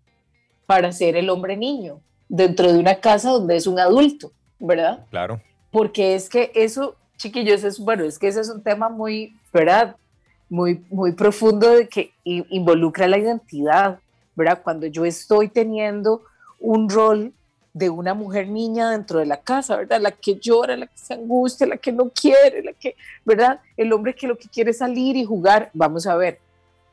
para 0.66 0.92
ser 0.92 1.16
el 1.16 1.28
hombre 1.28 1.56
niño 1.56 2.00
dentro 2.28 2.73
de 2.73 2.78
una 2.78 2.96
casa 2.96 3.30
donde 3.30 3.56
es 3.56 3.66
un 3.66 3.78
adulto, 3.80 4.32
¿verdad? 4.61 5.04
Claro. 5.11 5.40
Porque 5.70 6.14
es 6.14 6.28
que 6.28 6.52
eso, 6.54 6.94
chiquillos, 7.16 7.64
es 7.64 7.78
bueno, 7.78 8.04
es 8.04 8.18
que 8.18 8.28
ese 8.28 8.40
es 8.40 8.49
un 8.49 8.62
tema 8.62 8.88
muy, 8.88 9.37
¿verdad? 9.52 9.96
Muy, 10.49 10.85
muy 10.90 11.12
profundo 11.12 11.68
de 11.70 11.88
que 11.88 12.12
involucra 12.25 13.08
la 13.08 13.18
identidad, 13.18 13.99
¿verdad? 14.37 14.61
Cuando 14.62 14.87
yo 14.87 15.04
estoy 15.04 15.49
teniendo 15.49 16.23
un 16.61 16.88
rol 16.88 17.32
de 17.76 17.90
una 17.90 18.14
mujer 18.14 18.49
niña 18.49 18.90
dentro 18.90 19.18
de 19.18 19.26
la 19.26 19.37
casa, 19.37 19.76
¿verdad? 19.76 20.00
La 20.00 20.11
que 20.11 20.37
llora, 20.37 20.78
la 20.78 20.87
que 20.87 20.97
se 20.97 21.12
angustia, 21.12 21.66
la 21.66 21.76
que 21.76 21.92
no 21.92 22.09
quiere, 22.09 22.62
la 22.62 22.73
que, 22.73 22.97
¿verdad? 23.23 23.61
El 23.76 23.92
hombre 23.92 24.14
que 24.14 24.26
lo 24.26 24.38
que 24.38 24.49
quiere 24.49 24.71
es 24.71 24.78
salir 24.78 25.14
y 25.14 25.26
jugar. 25.26 25.68
Vamos 25.75 26.06
a 26.06 26.16
ver, 26.16 26.38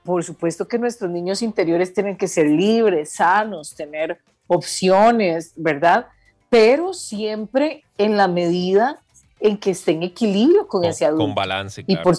por 0.04 0.25
supuesto 0.25 0.68
que 0.68 0.78
nuestros 0.78 1.10
niños 1.10 1.42
interiores 1.42 1.94
tienen 1.94 2.18
que 2.18 2.28
ser 2.28 2.48
libres, 2.48 3.12
sanos, 3.12 3.74
tener 3.75 4.20
opciones, 4.48 5.54
¿verdad? 5.56 6.08
Pero 6.50 6.94
siempre 6.94 7.86
en 7.98 8.18
la 8.18 8.28
medida 8.28 9.00
en 9.40 9.58
que 9.58 9.72
esté 9.72 9.94
en 9.94 10.04
equilibrio 10.04 10.68
con, 10.68 10.82
Con, 10.82 10.90
ese 10.90 11.06
adulto. 11.06 11.24
con 11.24 11.34
balance, 11.34 11.80
Y, 11.88 11.96
claro. 11.96 12.04
por, 12.04 12.18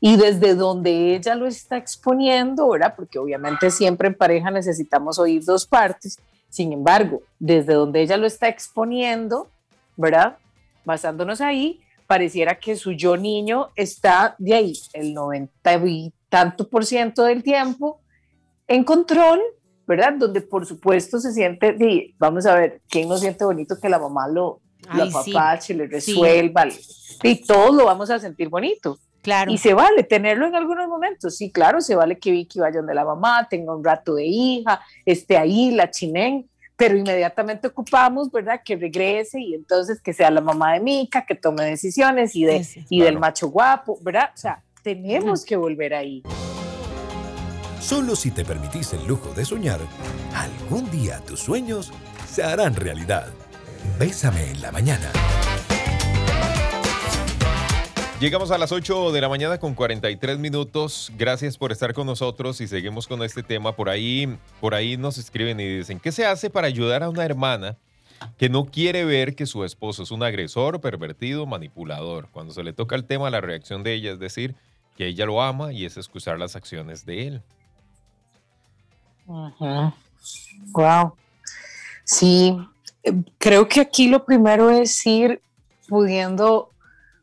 y 0.00 0.16
desde 0.16 0.54
donde 0.54 1.16
ella 1.16 1.34
lo 1.34 1.46
está 1.46 1.76
exponiendo, 1.76 2.66
¿verdad? 2.70 2.94
Porque 2.96 3.18
obviamente 3.18 3.70
siempre 3.70 4.08
en 4.08 4.14
pareja 4.14 4.50
necesitamos 4.50 5.18
oír 5.18 5.44
dos 5.44 5.66
partes. 5.66 6.18
Sin 6.56 6.72
embargo, 6.72 7.20
desde 7.38 7.74
donde 7.74 8.00
ella 8.00 8.16
lo 8.16 8.26
está 8.26 8.48
exponiendo, 8.48 9.50
¿verdad? 9.94 10.38
Basándonos 10.86 11.42
ahí, 11.42 11.82
pareciera 12.06 12.58
que 12.58 12.76
su 12.76 12.92
yo 12.92 13.18
niño 13.18 13.68
está 13.76 14.34
de 14.38 14.54
ahí, 14.54 14.72
el 14.94 15.12
90 15.12 15.74
y 15.84 16.14
tanto 16.30 16.66
por 16.66 16.86
ciento 16.86 17.24
del 17.24 17.42
tiempo 17.42 18.00
en 18.66 18.84
control, 18.84 19.38
¿verdad? 19.86 20.14
Donde 20.14 20.40
por 20.40 20.64
supuesto 20.64 21.20
se 21.20 21.34
siente, 21.34 21.74
di, 21.74 22.14
vamos 22.18 22.46
a 22.46 22.54
ver, 22.54 22.80
¿quién 22.88 23.06
no 23.06 23.18
siente 23.18 23.44
bonito 23.44 23.78
que 23.78 23.90
la 23.90 23.98
mamá 23.98 24.26
lo, 24.26 24.62
Ay, 24.88 25.10
la 25.10 25.22
sí, 25.22 25.32
papache, 25.34 25.74
le 25.74 26.00
sí. 26.00 26.14
resuelva? 26.14 26.68
Y 27.22 27.44
todos 27.44 27.74
lo 27.74 27.84
vamos 27.84 28.08
a 28.08 28.18
sentir 28.18 28.48
bonito. 28.48 28.98
Claro. 29.26 29.50
Y 29.50 29.58
se 29.58 29.74
vale 29.74 30.04
tenerlo 30.04 30.46
en 30.46 30.54
algunos 30.54 30.88
momentos. 30.88 31.36
Sí, 31.36 31.50
claro, 31.50 31.80
se 31.80 31.96
vale 31.96 32.16
que 32.16 32.30
Vicky 32.30 32.60
vaya 32.60 32.76
donde 32.76 32.94
la 32.94 33.04
mamá, 33.04 33.48
tenga 33.50 33.74
un 33.74 33.82
rato 33.82 34.14
de 34.14 34.24
hija, 34.24 34.80
esté 35.04 35.36
ahí, 35.36 35.72
la 35.72 35.90
chinen, 35.90 36.48
pero 36.76 36.96
inmediatamente 36.96 37.66
ocupamos, 37.66 38.30
¿verdad? 38.30 38.60
Que 38.64 38.76
regrese 38.76 39.40
y 39.40 39.54
entonces 39.54 40.00
que 40.00 40.12
sea 40.12 40.30
la 40.30 40.40
mamá 40.40 40.74
de 40.74 40.80
Mica, 40.80 41.26
que 41.26 41.34
tome 41.34 41.64
decisiones 41.64 42.36
y, 42.36 42.44
de, 42.44 42.64
y 42.88 43.00
del 43.00 43.18
macho 43.18 43.48
guapo, 43.48 43.98
¿verdad? 44.00 44.30
O 44.32 44.36
sea, 44.36 44.62
tenemos 44.84 45.44
que 45.44 45.56
volver 45.56 45.94
ahí. 45.94 46.22
Solo 47.80 48.14
si 48.14 48.30
te 48.30 48.44
permitís 48.44 48.92
el 48.92 49.04
lujo 49.08 49.34
de 49.34 49.44
soñar, 49.44 49.80
algún 50.34 50.88
día 50.92 51.18
tus 51.26 51.40
sueños 51.40 51.92
se 52.28 52.44
harán 52.44 52.76
realidad. 52.76 53.26
Bésame 53.98 54.50
en 54.50 54.62
la 54.62 54.70
mañana. 54.70 55.10
Llegamos 58.18 58.50
a 58.50 58.56
las 58.56 58.72
8 58.72 59.12
de 59.12 59.20
la 59.20 59.28
mañana 59.28 59.58
con 59.58 59.74
43 59.74 60.38
minutos. 60.38 61.12
Gracias 61.18 61.58
por 61.58 61.70
estar 61.70 61.92
con 61.92 62.06
nosotros 62.06 62.62
y 62.62 62.66
seguimos 62.66 63.06
con 63.06 63.22
este 63.22 63.42
tema. 63.42 63.76
Por 63.76 63.90
ahí, 63.90 64.38
por 64.58 64.74
ahí 64.74 64.96
nos 64.96 65.18
escriben 65.18 65.60
y 65.60 65.76
dicen, 65.76 66.00
¿qué 66.00 66.10
se 66.10 66.24
hace 66.24 66.48
para 66.48 66.66
ayudar 66.66 67.02
a 67.02 67.10
una 67.10 67.26
hermana 67.26 67.76
que 68.38 68.48
no 68.48 68.64
quiere 68.64 69.04
ver 69.04 69.34
que 69.34 69.44
su 69.44 69.64
esposo 69.64 70.02
es 70.02 70.10
un 70.10 70.22
agresor, 70.22 70.80
pervertido, 70.80 71.44
manipulador? 71.44 72.28
Cuando 72.32 72.54
se 72.54 72.62
le 72.62 72.72
toca 72.72 72.96
el 72.96 73.04
tema, 73.04 73.28
la 73.28 73.42
reacción 73.42 73.82
de 73.82 73.92
ella 73.92 74.12
es 74.12 74.18
decir 74.18 74.54
que 74.96 75.08
ella 75.08 75.26
lo 75.26 75.42
ama 75.42 75.74
y 75.74 75.84
es 75.84 75.98
excusar 75.98 76.38
las 76.38 76.56
acciones 76.56 77.04
de 77.04 77.26
él. 77.26 77.42
Wow. 80.72 81.14
Sí, 82.02 82.56
eh, 83.02 83.12
creo 83.36 83.68
que 83.68 83.80
aquí 83.80 84.08
lo 84.08 84.24
primero 84.24 84.70
es 84.70 85.06
ir 85.06 85.42
pudiendo, 85.86 86.70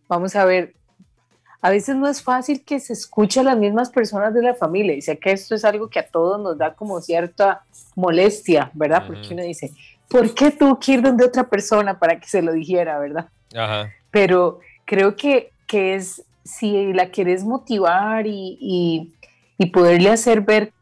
vamos 0.08 0.36
a 0.36 0.46
ver, 0.46 0.76
a 1.64 1.70
veces 1.70 1.96
no 1.96 2.10
es 2.10 2.22
fácil 2.22 2.62
que 2.66 2.78
se 2.82 2.92
escuche 2.92 3.40
a 3.40 3.44
las 3.44 3.58
mismas 3.58 3.90
personas 3.90 4.34
de 4.34 4.42
la 4.42 4.54
familia 4.54 4.94
y 4.96 5.02
sé 5.02 5.18
que 5.18 5.32
esto 5.32 5.56
es 5.56 5.64
algo 5.64 5.88
que 5.88 5.98
a 5.98 6.06
todos 6.06 6.38
nos 6.42 6.58
da 6.58 6.74
como 6.74 7.00
cierta 7.00 7.64
molestia, 7.96 8.70
¿verdad? 8.74 9.08
Porque 9.08 9.30
uno 9.34 9.44
dice, 9.44 9.72
¿por 10.10 10.36
qué 10.36 10.52
tuvo 10.52 10.78
que 10.78 10.92
ir 10.92 11.02
donde 11.02 11.24
otra 11.24 11.46
persona 11.46 11.98
para 11.98 12.20
que 12.20 12.28
se 12.28 12.42
lo 12.42 12.52
dijera, 12.52 13.00
verdad? 13.00 13.30
Ajá. 13.56 13.90
pero 14.12 14.60
creo 14.84 15.16
que, 15.16 15.52
que 15.66 15.96
es, 15.96 16.24
si 16.44 16.92
la 16.92 17.12
quieres 17.12 17.46
motivar 17.46 18.28
y, 18.28 18.58
y, 18.60 19.14
y 19.58 19.68
poderle 19.68 20.10
hacer 20.10 20.42
ver 20.42 20.74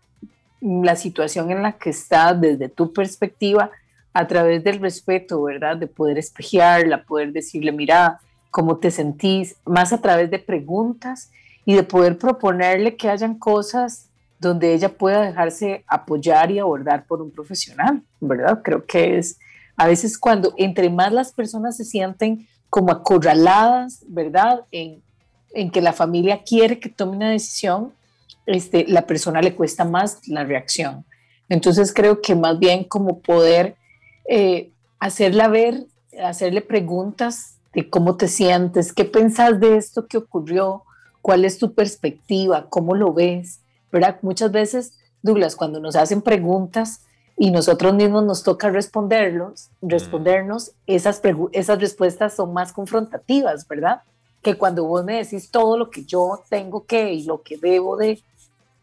la 0.61 0.95
situación 0.95 1.51
en 1.51 1.61
la 1.61 1.73
que 1.73 1.91
está 1.91 2.33
desde 2.33 2.69
tu 2.69 2.91
perspectiva, 2.91 3.69
a 4.13 4.27
través 4.27 4.63
del 4.63 4.79
respeto, 4.79 5.43
¿verdad? 5.43 5.77
De 5.77 5.88
poder 5.88 6.17
espejearla, 6.17 7.03
poder 7.03 7.31
decirle, 7.31 7.71
mira, 7.71 8.19
cómo 8.51 8.77
te 8.77 8.91
sentís, 8.91 9.55
más 9.65 9.93
a 9.93 10.01
través 10.01 10.29
de 10.29 10.38
preguntas 10.38 11.31
y 11.65 11.74
de 11.74 11.84
poder 11.84 12.17
proponerle 12.17 12.98
que 12.98 13.10
hayan 13.10 13.39
cosas 13.39 14.10
donde 14.39 14.74
ella 14.74 14.89
pueda 14.89 15.22
dejarse 15.22 15.84
apoyar 15.88 16.51
y 16.51 16.60
abordar 16.60 17.05
por 17.05 17.22
un 17.22 17.31
profesional, 17.31 18.03
¿verdad? 18.20 18.62
Creo 18.63 18.86
que 18.86 19.17
es 19.17 19.39
a 19.77 19.88
veces 19.88 20.17
cuando 20.17 20.53
entre 20.58 20.89
más 20.89 21.13
las 21.13 21.31
personas 21.31 21.77
se 21.77 21.86
sienten 21.86 22.48
como 22.70 22.91
acorraladas, 22.91 24.03
¿verdad? 24.08 24.62
En, 24.72 25.01
que 25.72 25.81
la 25.81 25.91
familia 25.91 26.43
quiere 26.43 26.79
que 26.79 26.89
tome 26.89 27.17
una 27.17 27.29
decisión, 27.31 27.91
este, 28.46 28.86
la 28.88 29.05
persona 29.05 29.41
le 29.41 29.53
cuesta 29.53 29.84
más 29.84 30.25
la 30.27 30.46
reacción. 30.46 31.05
Entonces 31.50 31.93
creo 31.93 32.22
que 32.22 32.36
más 32.36 32.58
bien 32.58 32.86
como 32.86 33.20
poder 33.20 33.75
eh, 34.29 34.72
hacerla 35.00 35.50
ver, 35.50 35.86
hacerle 36.24 36.62
preguntas 36.62 37.58
de 37.74 37.90
cómo 37.90 38.18
te 38.18 38.28
sientes, 38.28 38.94
qué 38.94 39.06
pensás 39.06 39.60
de 39.60 39.78
esto 39.78 40.08
que 40.08 40.18
ocurrió, 40.18 40.84
cuál 41.22 41.46
es 41.46 41.58
tu 41.58 41.74
perspectiva, 41.74 42.68
cómo 42.70 42.96
lo 42.96 43.13
ves, 43.13 43.62
¿verdad? 43.92 44.18
Muchas 44.22 44.51
veces, 44.51 44.98
Douglas, 45.22 45.56
cuando 45.56 45.80
nos 45.80 45.96
hacen 45.96 46.22
preguntas 46.22 47.01
y 47.38 47.51
nosotros 47.51 47.94
mismos 47.94 48.24
nos 48.24 48.44
toca 48.44 48.70
responderlos, 48.70 49.70
respondernos, 49.82 50.72
esas, 50.86 51.22
esas 51.54 51.80
respuestas 51.80 52.36
son 52.36 52.54
más 52.54 52.74
confrontativas, 52.74 53.68
¿verdad? 53.68 54.01
Que 54.42 54.58
cuando 54.58 54.86
vos 54.86 55.06
me 55.06 55.18
decís 55.18 55.50
todo 55.50 55.78
lo 55.78 55.90
que 55.90 56.04
yo 56.04 56.44
tengo 56.50 56.86
que 56.86 57.13
y 57.13 57.24
lo 57.24 57.42
que 57.42 57.58
debo 57.58 57.96
de, 57.98 58.22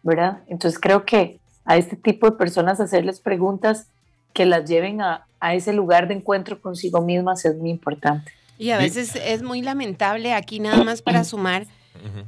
¿verdad? 0.02 0.42
Entonces 0.46 0.78
creo 0.80 1.04
que 1.04 1.40
a 1.64 1.76
este 1.76 1.96
tipo 1.96 2.30
de 2.30 2.36
personas 2.36 2.80
hacerles 2.80 3.20
preguntas 3.20 3.88
que 4.32 4.46
las 4.46 4.64
lleven 4.64 5.02
a, 5.02 5.26
a 5.40 5.54
ese 5.54 5.72
lugar 5.72 6.08
de 6.08 6.14
encuentro 6.14 6.60
consigo 6.60 7.00
mismas 7.02 7.44
es 7.44 7.56
muy 7.56 7.70
importante. 7.70 8.32
Y 8.58 8.70
a 8.70 8.78
veces 8.78 9.14
es 9.16 9.42
muy 9.42 9.62
lamentable 9.62 10.32
aquí 10.34 10.60
nada 10.60 10.82
más 10.84 11.00
para 11.02 11.24
sumar 11.24 11.66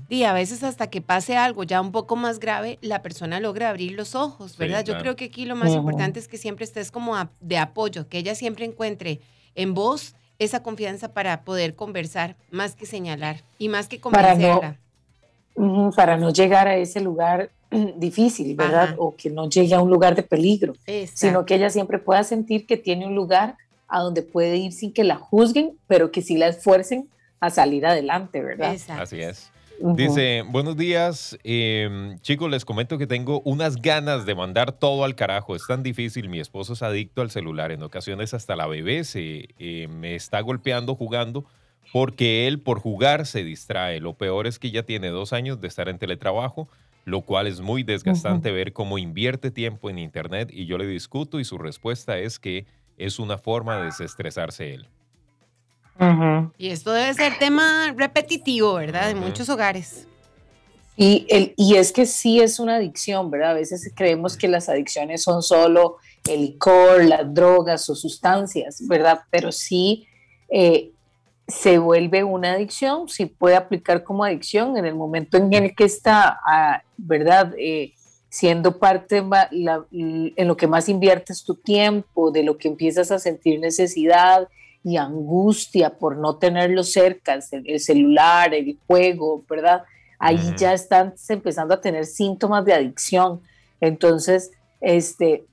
y 0.08 0.24
a 0.24 0.32
veces 0.32 0.64
hasta 0.64 0.88
que 0.90 1.00
pase 1.00 1.36
algo 1.36 1.62
ya 1.62 1.80
un 1.80 1.92
poco 1.92 2.16
más 2.16 2.40
grave, 2.40 2.78
la 2.82 3.02
persona 3.02 3.38
logra 3.38 3.68
abrir 3.70 3.92
los 3.92 4.14
ojos, 4.16 4.52
Sí, 4.52 4.56
¿verdad? 4.58 4.84
Yo 4.84 4.98
creo 4.98 5.14
que 5.16 5.26
aquí 5.26 5.44
lo 5.44 5.54
más 5.54 5.72
importante 5.72 6.18
es 6.18 6.26
que 6.28 6.38
siempre 6.38 6.64
estés 6.64 6.90
como 6.90 7.14
a- 7.16 7.30
de 7.40 7.56
apoyo, 7.58 8.08
que 8.08 8.18
ella 8.18 8.34
siempre 8.34 8.64
encuentre 8.64 9.20
en 9.54 9.74
vos 9.74 10.14
esa 10.40 10.62
confianza 10.62 11.12
para 11.12 11.44
poder 11.44 11.76
conversar, 11.76 12.36
más 12.50 12.74
que 12.74 12.86
señalar 12.86 13.44
y 13.58 13.68
más 13.68 13.86
que 13.88 13.98
Para 14.00 14.34
no- 14.34 14.60
convencerla. 14.60 15.92
Para 15.94 16.16
no 16.16 16.30
llegar 16.32 16.66
a 16.66 16.76
ese 16.76 17.00
lugar 17.00 17.50
difícil, 17.96 18.56
¿verdad? 18.56 18.84
Ajá. 18.84 18.94
O 18.98 19.14
que 19.14 19.30
no 19.30 19.48
llegue 19.48 19.74
a 19.74 19.80
un 19.80 19.90
lugar 19.90 20.14
de 20.16 20.22
peligro. 20.24 20.72
Exacto. 20.86 21.16
sino 21.20 21.44
que 21.46 21.54
ella 21.56 21.70
siempre 21.70 21.98
pueda 21.98 22.24
sentir 22.24 22.66
que 22.66 22.76
tiene 22.76 23.06
un 23.06 23.14
lugar 23.14 23.56
a 23.90 24.00
donde 24.00 24.22
puede 24.22 24.56
ir 24.56 24.72
sin 24.72 24.92
que 24.92 25.04
la 25.04 25.16
juzguen, 25.16 25.76
pero 25.86 26.10
que 26.10 26.22
sí 26.22 26.36
la 26.36 26.48
esfuercen 26.48 27.08
a 27.40 27.50
salir 27.50 27.86
adelante, 27.86 28.42
¿verdad? 28.42 28.72
Exacto. 28.72 29.02
Así 29.02 29.20
es. 29.20 29.50
Dice, 29.82 30.42
buenos 30.46 30.76
días, 30.76 31.38
eh, 31.42 32.14
chicos, 32.20 32.50
les 32.50 32.66
comento 32.66 32.98
que 32.98 33.06
tengo 33.06 33.40
unas 33.46 33.76
ganas 33.76 34.26
de 34.26 34.34
mandar 34.34 34.72
todo 34.72 35.04
al 35.04 35.14
carajo. 35.14 35.56
Es 35.56 35.66
tan 35.66 35.82
difícil, 35.82 36.28
mi 36.28 36.38
esposo 36.38 36.74
es 36.74 36.82
adicto 36.82 37.22
al 37.22 37.30
celular. 37.30 37.72
En 37.72 37.82
ocasiones 37.82 38.34
hasta 38.34 38.56
la 38.56 38.66
bebé 38.66 39.04
se, 39.04 39.48
eh, 39.58 39.88
me 39.88 40.14
está 40.14 40.42
golpeando 40.42 40.96
jugando 40.96 41.46
porque 41.94 42.46
él 42.46 42.60
por 42.60 42.78
jugar 42.78 43.24
se 43.24 43.42
distrae. 43.42 44.00
Lo 44.00 44.12
peor 44.12 44.46
es 44.46 44.58
que 44.58 44.70
ya 44.70 44.82
tiene 44.82 45.08
dos 45.08 45.32
años 45.32 45.62
de 45.62 45.68
estar 45.68 45.88
en 45.88 45.98
teletrabajo, 45.98 46.68
lo 47.06 47.22
cual 47.22 47.46
es 47.46 47.62
muy 47.62 47.82
desgastante 47.82 48.52
ver 48.52 48.74
cómo 48.74 48.98
invierte 48.98 49.50
tiempo 49.50 49.88
en 49.88 49.98
internet 49.98 50.50
y 50.52 50.66
yo 50.66 50.76
le 50.76 50.86
discuto 50.86 51.40
y 51.40 51.44
su 51.44 51.56
respuesta 51.56 52.18
es 52.18 52.38
que 52.38 52.66
es 53.00 53.18
una 53.18 53.38
forma 53.38 53.78
de 53.78 53.86
desestresarse 53.86 54.74
él. 54.74 54.88
Y 56.56 56.70
esto 56.70 56.92
debe 56.92 57.12
ser 57.12 57.38
tema 57.38 57.92
repetitivo, 57.94 58.74
¿verdad? 58.74 59.10
En 59.10 59.18
muchos 59.18 59.50
hogares. 59.50 60.06
Y, 60.96 61.26
el, 61.28 61.54
y 61.56 61.76
es 61.76 61.92
que 61.92 62.06
sí 62.06 62.40
es 62.40 62.58
una 62.58 62.76
adicción, 62.76 63.30
¿verdad? 63.30 63.50
A 63.50 63.54
veces 63.54 63.92
creemos 63.94 64.36
que 64.36 64.48
las 64.48 64.68
adicciones 64.68 65.22
son 65.22 65.42
solo 65.42 65.96
el 66.28 66.42
licor, 66.42 67.04
las 67.04 67.32
drogas 67.32 67.88
o 67.90 67.94
sustancias, 67.94 68.82
¿verdad? 68.86 69.20
Pero 69.30 69.52
sí 69.52 70.06
eh, 70.48 70.90
se 71.48 71.78
vuelve 71.78 72.24
una 72.24 72.52
adicción, 72.52 73.08
sí 73.08 73.26
puede 73.26 73.56
aplicar 73.56 74.02
como 74.02 74.24
adicción 74.24 74.76
en 74.76 74.86
el 74.86 74.94
momento 74.94 75.36
en 75.36 75.52
el 75.52 75.74
que 75.74 75.84
está, 75.84 76.40
ah, 76.46 76.82
¿verdad? 76.96 77.54
Eh, 77.58 77.94
siendo 78.30 78.78
parte 78.78 79.18
en 79.18 80.48
lo 80.48 80.56
que 80.56 80.66
más 80.68 80.88
inviertes 80.88 81.44
tu 81.44 81.56
tiempo, 81.56 82.30
de 82.30 82.44
lo 82.44 82.56
que 82.56 82.68
empiezas 82.68 83.10
a 83.10 83.18
sentir 83.18 83.58
necesidad 83.58 84.48
y 84.84 84.96
angustia 84.96 85.98
por 85.98 86.16
no 86.16 86.36
tenerlo 86.36 86.84
cerca, 86.84 87.38
el, 87.50 87.80
celular, 87.80 88.54
el 88.54 88.78
juego, 88.86 89.44
¿verdad? 89.50 89.82
Ahí 90.18 90.54
ya 90.56 90.72
están 90.72 91.14
empezando 91.28 91.74
a 91.74 91.80
tener 91.80 92.06
síntomas 92.06 92.64
de 92.64 92.72
adicción. 92.72 93.40
Entonces, 93.80 94.52
este, 94.80 95.44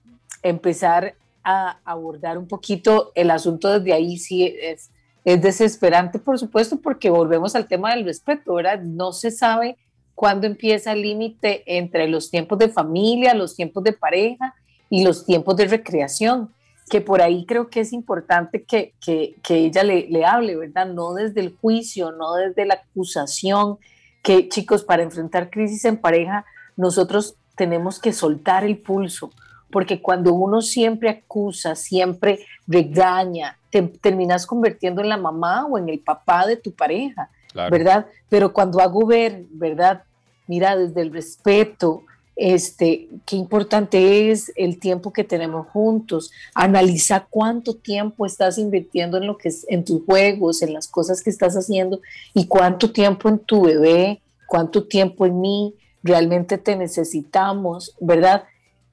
empezar 0.44 1.16
a 1.44 1.80
abordar 1.84 2.38
un 2.38 2.48
poquito 2.48 3.12
el 3.16 3.32
asunto 3.32 3.80
desde 3.80 3.94
ahí 3.94 4.18
sí 4.18 4.56
es, 4.62 4.92
es 5.26 5.42
desesperante, 5.42 6.20
por 6.20 6.38
supuesto, 6.38 6.80
porque 6.80 7.10
volvemos 7.10 7.56
al 7.56 7.68
tema 7.68 7.96
del 7.96 8.06
respeto, 8.06 8.54
¿verdad? 8.54 8.82
No 8.82 9.14
se 9.14 9.32
sabe 9.32 9.78
cuándo 10.18 10.48
empieza 10.48 10.94
el 10.94 11.04
límite 11.04 11.62
entre 11.68 12.08
los 12.08 12.32
tiempos 12.32 12.58
de 12.58 12.70
familia, 12.70 13.36
los 13.36 13.56
tiempos 13.56 13.84
de 13.84 13.94
pareja 13.94 14.56
y 14.90 15.04
los 15.04 15.28
tiempos 15.28 15.56
de 15.58 15.68
recreación, 15.68 16.50
que 16.90 17.02
por 17.02 17.22
ahí 17.22 17.46
creo 17.46 17.70
que 17.70 17.82
es 17.82 17.94
importante 17.94 18.64
que, 18.64 18.96
que, 19.00 19.36
que 19.44 19.58
ella 19.58 19.84
le, 19.84 20.08
le, 20.10 20.26
hable, 20.26 20.56
¿verdad? 20.56 20.88
No 20.88 21.14
desde 21.14 21.42
el 21.42 21.56
juicio, 21.56 22.12
no 22.14 22.34
desde 22.34 22.66
la 22.66 22.74
acusación, 22.74 23.78
que 24.24 24.50
chicos, 24.50 24.84
para 24.84 25.04
enfrentar 25.04 25.52
crisis 25.52 25.86
en 25.86 25.98
pareja, 25.98 26.46
nosotros 26.76 27.36
tenemos 27.56 28.00
que 28.00 28.12
soltar 28.12 28.64
el 28.64 28.80
pulso, 28.80 29.30
porque 29.70 30.02
cuando 30.02 30.34
uno 30.34 30.64
siempre 30.64 31.10
acusa, 31.10 31.76
siempre 31.76 32.40
regaña, 32.66 33.60
te 33.70 33.84
terminas 33.84 34.48
convirtiendo 34.48 35.04
en 35.04 35.10
la 35.10 35.18
mamá 35.18 35.68
o 35.68 35.78
en 35.78 35.90
el 35.90 36.00
papá 36.00 36.48
de 36.48 36.58
tu 36.58 36.72
pareja, 36.72 37.30
¿verdad? 37.54 38.08
Pero 38.30 38.54
cuando 38.54 38.80
hago 38.80 39.06
ver, 39.06 39.46
¿verdad? 39.52 40.04
Mira, 40.48 40.78
desde 40.78 41.02
el 41.02 41.12
respeto, 41.14 42.04
este, 42.38 43.10
qué 43.26 43.36
importante 43.36 44.30
es 44.30 44.52
el 44.56 44.80
tiempo 44.80 45.12
que 45.12 45.24
tenemos 45.24 45.68
juntos. 45.70 46.32
Analiza 46.54 47.26
cuánto 47.30 47.74
tiempo 47.74 48.26
estás 48.28 48.60
invirtiendo 48.60 49.18
en 49.18 49.26
lo 49.26 49.38
que 49.38 49.50
es, 49.50 49.66
en 49.70 49.84
tus 49.84 50.06
juegos, 50.06 50.62
en 50.62 50.74
las 50.74 50.88
cosas 50.88 51.24
que 51.24 51.32
estás 51.32 51.56
haciendo 51.56 52.00
y 52.36 52.46
cuánto 52.46 52.92
tiempo 52.92 53.28
en 53.28 53.40
tu 53.40 53.64
bebé, 53.64 54.22
cuánto 54.48 54.84
tiempo 54.86 55.26
en 55.26 55.42
mí. 55.42 55.74
Realmente 56.04 56.60
te 56.60 56.76
necesitamos, 56.76 57.96
¿verdad? 58.00 58.44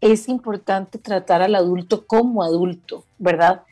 Es 0.00 0.26
importante 0.28 0.98
tratar 0.98 1.42
al 1.42 1.54
adulto 1.54 2.06
como 2.06 2.42
adulto, 2.42 3.04
¿verdad? 3.18 3.62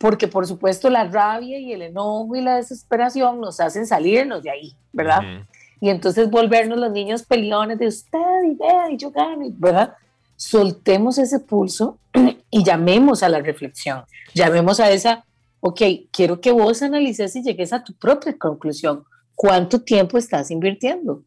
Porque 0.00 0.26
por 0.26 0.46
supuesto 0.46 0.88
la 0.88 1.04
rabia 1.04 1.58
y 1.58 1.72
el 1.72 1.82
enojo 1.82 2.34
y 2.34 2.40
la 2.40 2.56
desesperación 2.56 3.40
nos 3.40 3.60
hacen 3.60 3.86
salirnos 3.86 4.42
de 4.42 4.50
ahí, 4.50 4.74
¿verdad? 4.92 5.44
y 5.80 5.88
entonces 5.88 6.30
volvernos 6.30 6.78
los 6.78 6.92
niños 6.92 7.22
peleones 7.22 7.78
de 7.78 7.88
usted 7.88 8.18
y 8.46 8.54
vea 8.54 8.90
y 8.90 8.96
yo 8.98 9.10
gano, 9.10 9.46
¿verdad? 9.52 9.94
Soltemos 10.36 11.18
ese 11.18 11.40
pulso 11.40 11.98
y 12.50 12.62
llamemos 12.62 13.22
a 13.22 13.28
la 13.28 13.40
reflexión, 13.40 14.04
llamemos 14.34 14.78
a 14.78 14.90
esa, 14.90 15.24
ok, 15.60 15.80
quiero 16.10 16.40
que 16.40 16.52
vos 16.52 16.82
analices 16.82 17.34
y 17.36 17.42
llegues 17.42 17.72
a 17.72 17.82
tu 17.82 17.94
propia 17.94 18.36
conclusión. 18.36 19.04
¿Cuánto 19.34 19.80
tiempo 19.80 20.18
estás 20.18 20.50
invirtiendo? 20.50 21.22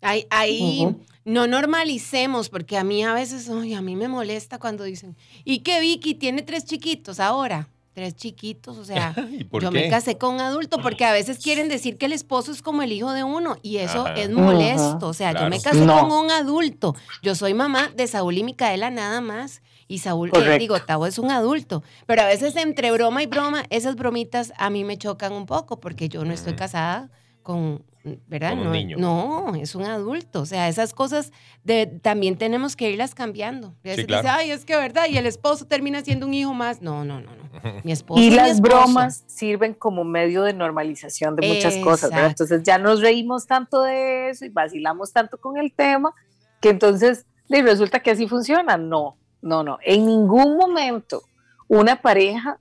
Ahí, 0.00 0.96
no 1.24 1.46
normalicemos, 1.46 2.48
porque 2.48 2.76
a 2.76 2.84
mí 2.84 3.04
a 3.04 3.14
veces, 3.14 3.48
ay, 3.48 3.74
a 3.74 3.82
mí 3.82 3.96
me 3.96 4.08
molesta 4.08 4.58
cuando 4.58 4.84
dicen, 4.84 5.16
¿y 5.44 5.60
que 5.60 5.80
Vicky 5.80 6.14
tiene 6.14 6.42
tres 6.42 6.64
chiquitos 6.64 7.20
ahora? 7.20 7.68
tres 7.94 8.16
chiquitos, 8.16 8.78
o 8.78 8.84
sea, 8.84 9.14
yo 9.60 9.70
me 9.70 9.88
casé 9.88 10.16
con 10.16 10.34
un 10.34 10.40
adulto 10.40 10.78
porque 10.80 11.04
a 11.04 11.12
veces 11.12 11.38
quieren 11.38 11.68
decir 11.68 11.98
que 11.98 12.06
el 12.06 12.12
esposo 12.12 12.50
es 12.50 12.62
como 12.62 12.82
el 12.82 12.92
hijo 12.92 13.12
de 13.12 13.22
uno 13.22 13.56
y 13.62 13.78
eso 13.78 14.06
es 14.08 14.30
molesto, 14.30 15.08
o 15.08 15.12
sea, 15.12 15.32
yo 15.32 15.48
me 15.48 15.60
casé 15.60 15.86
con 15.86 16.10
un 16.10 16.30
adulto, 16.30 16.96
yo 17.22 17.34
soy 17.34 17.54
mamá 17.54 17.90
de 17.94 18.06
Saúl 18.06 18.38
y 18.38 18.44
Micaela 18.44 18.90
nada 18.90 19.20
más 19.20 19.62
y 19.88 19.98
Saúl, 19.98 20.30
eh, 20.34 20.58
digo, 20.58 20.80
Tavo 20.80 21.06
es 21.06 21.18
un 21.18 21.30
adulto, 21.30 21.82
pero 22.06 22.22
a 22.22 22.26
veces 22.26 22.56
entre 22.56 22.90
broma 22.92 23.22
y 23.22 23.26
broma, 23.26 23.64
esas 23.68 23.94
bromitas 23.94 24.54
a 24.56 24.70
mí 24.70 24.84
me 24.84 24.96
chocan 24.96 25.32
un 25.32 25.44
poco 25.44 25.78
porque 25.78 26.08
yo 26.08 26.24
no 26.24 26.32
estoy 26.32 26.54
casada 26.54 27.10
con 27.42 27.84
¿verdad? 28.04 28.56
no, 28.56 29.52
no, 29.52 29.54
es 29.54 29.74
un 29.74 29.84
adulto. 29.84 30.40
O 30.40 30.46
sea, 30.46 30.68
esas 30.68 30.92
cosas 30.92 31.32
de, 31.64 31.86
también 31.86 32.36
tenemos 32.36 32.76
que 32.76 32.90
irlas 32.90 33.14
cambiando. 33.14 33.74
Y 33.84 33.90
dice, 33.90 34.28
ay, 34.28 34.50
es 34.50 34.64
que 34.64 34.76
verdad, 34.76 35.04
y 35.08 35.16
el 35.16 35.26
esposo 35.26 35.66
termina 35.66 36.02
siendo 36.02 36.26
un 36.26 36.34
hijo 36.34 36.54
más. 36.54 36.82
No, 36.82 37.04
no, 37.04 37.20
no, 37.20 37.30
no. 37.36 37.42
Mi 37.84 37.92
esposo. 37.92 38.20
Y 38.20 38.30
las 38.30 38.60
bromas 38.60 39.24
sirven 39.26 39.74
como 39.74 40.04
medio 40.04 40.42
de 40.42 40.52
normalización 40.52 41.36
de 41.36 41.46
muchas 41.46 41.76
cosas, 41.76 42.10
¿verdad? 42.10 42.30
Entonces 42.30 42.62
ya 42.62 42.78
nos 42.78 43.00
reímos 43.00 43.46
tanto 43.46 43.82
de 43.82 44.30
eso 44.30 44.44
y 44.44 44.48
vacilamos 44.48 45.12
tanto 45.12 45.38
con 45.38 45.56
el 45.56 45.72
tema 45.72 46.14
que 46.60 46.70
entonces 46.70 47.26
resulta 47.48 48.00
que 48.00 48.10
así 48.10 48.26
funciona. 48.26 48.76
No, 48.76 49.16
no, 49.42 49.62
no. 49.62 49.78
En 49.82 50.06
ningún 50.06 50.56
momento 50.56 51.22
una 51.68 52.00
pareja 52.00 52.58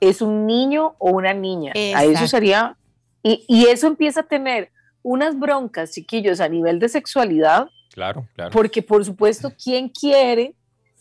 es 0.00 0.22
un 0.22 0.46
niño 0.46 0.94
o 0.98 1.10
una 1.10 1.34
niña. 1.34 1.72
A 1.74 2.04
eso 2.04 2.26
sería. 2.26 2.76
Y, 3.22 3.44
y 3.48 3.66
eso 3.66 3.88
empieza 3.88 4.20
a 4.20 4.22
tener 4.22 4.70
unas 5.08 5.38
broncas, 5.38 5.92
chiquillos, 5.92 6.38
a 6.38 6.48
nivel 6.48 6.78
de 6.78 6.88
sexualidad. 6.90 7.70
Claro, 7.92 8.26
claro. 8.34 8.50
Porque 8.50 8.82
por 8.82 9.04
supuesto, 9.04 9.50
¿quién 9.62 9.88
quiere 9.88 10.54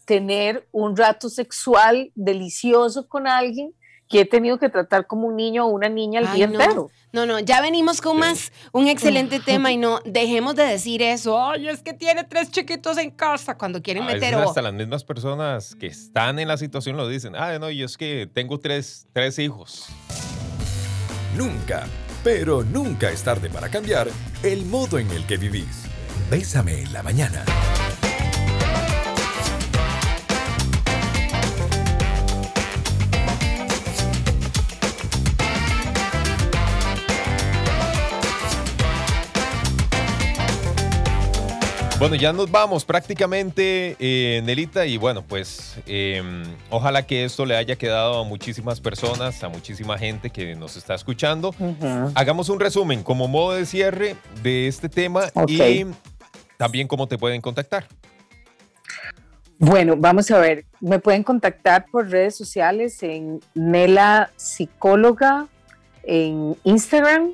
tener 0.05 0.65
un 0.71 0.95
rato 0.95 1.29
sexual 1.29 2.11
delicioso 2.15 3.07
con 3.09 3.27
alguien 3.27 3.73
que 4.07 4.21
he 4.21 4.25
tenido 4.25 4.57
que 4.57 4.69
tratar 4.69 5.05
como 5.05 5.27
un 5.27 5.35
niño 5.35 5.65
o 5.65 5.67
una 5.67 5.89
niña 5.89 6.21
el 6.21 6.31
día 6.31 6.47
no. 6.47 6.53
entero? 6.53 6.89
No, 7.11 7.25
no, 7.25 7.39
ya 7.39 7.59
venimos 7.61 7.99
con 7.99 8.17
más, 8.17 8.53
un 8.71 8.87
excelente 8.87 9.41
tema 9.41 9.73
y 9.73 9.77
no 9.77 9.99
dejemos 10.05 10.55
de 10.55 10.63
decir 10.63 11.01
eso. 11.01 11.41
Ay, 11.41 11.67
es 11.67 11.81
que 11.83 11.93
tiene 11.93 12.23
tres 12.23 12.49
chiquitos 12.49 12.97
en 12.97 13.11
casa 13.11 13.57
cuando 13.57 13.81
quieren 13.81 14.03
a 14.03 14.05
meter. 14.05 14.35
Veces 14.35 14.47
hasta 14.47 14.61
las 14.61 14.73
mismas 14.73 15.03
personas 15.03 15.75
que 15.75 15.87
están 15.87 16.39
en 16.39 16.47
la 16.47 16.55
situación 16.55 16.95
lo 16.95 17.09
dicen. 17.09 17.35
Ah, 17.35 17.59
no, 17.59 17.69
yo 17.69 17.85
es 17.85 17.97
que 17.97 18.29
tengo 18.33 18.57
tres, 18.57 19.05
tres 19.11 19.37
hijos. 19.37 19.87
Nunca 21.35 21.85
pero 22.27 22.61
nunca 22.61 23.09
es 23.09 23.23
tarde 23.23 23.49
para 23.49 23.69
cambiar 23.69 24.09
el 24.43 24.65
modo 24.65 24.99
en 24.99 25.09
el 25.11 25.25
que 25.25 25.37
vivís. 25.37 25.85
Bésame 26.29 26.81
en 26.81 26.91
la 26.91 27.01
mañana. 27.01 27.45
Bueno, 41.99 42.13
ya 42.15 42.31
nos 42.31 42.51
vamos 42.51 42.85
prácticamente, 42.85 43.95
eh, 43.99 44.43
Nelita, 44.45 44.85
y 44.85 44.97
bueno, 44.97 45.23
pues 45.23 45.79
em, 45.87 46.43
ojalá 46.69 47.07
que 47.07 47.25
esto 47.25 47.43
le 47.43 47.57
haya 47.57 47.75
quedado 47.75 48.19
a 48.19 48.23
muchísimas 48.23 48.79
personas, 48.79 49.43
a 49.43 49.49
muchísima 49.49 49.97
gente 49.97 50.29
que 50.29 50.55
nos 50.55 50.77
está 50.77 50.93
escuchando. 50.93 51.55
Hagamos 52.13 52.49
un 52.49 52.59
resumen 52.59 53.01
como 53.01 53.27
modo 53.27 53.55
de 53.55 53.65
cierre 53.65 54.15
de 54.43 54.67
este 54.67 54.89
tema 54.89 55.23
y 55.47 55.87
también 56.57 56.87
cómo 56.87 57.07
te 57.07 57.17
pueden 57.17 57.41
contactar. 57.41 57.87
Bueno, 59.57 59.95
vamos 59.97 60.29
a 60.29 60.39
ver, 60.39 60.65
me 60.79 60.99
pueden 60.99 61.23
contactar 61.23 61.87
por 61.91 62.11
redes 62.11 62.35
sociales 62.35 63.01
en 63.01 63.39
Nela 63.55 64.29
Psicóloga, 64.35 65.47
en 66.03 66.55
Instagram. 66.63 67.31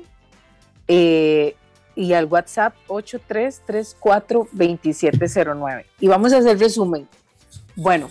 Eh, 0.88 1.54
y 1.94 2.12
al 2.12 2.26
WhatsApp 2.26 2.74
8334-2709. 2.88 5.84
Y 6.00 6.08
vamos 6.08 6.32
a 6.32 6.38
hacer 6.38 6.58
resumen. 6.58 7.08
Bueno, 7.76 8.10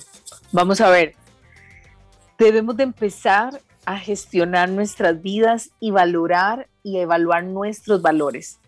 vamos 0.51 0.79
a 0.81 0.89
ver. 0.89 1.15
Debemos 2.37 2.77
de 2.77 2.83
empezar 2.83 3.59
a 3.85 3.97
gestionar 3.97 4.69
nuestras 4.69 5.21
vidas 5.21 5.71
y 5.79 5.91
valorar 5.91 6.67
y 6.83 6.97
evaluar 6.97 7.43
nuestros 7.43 8.01
valores. 8.01 8.59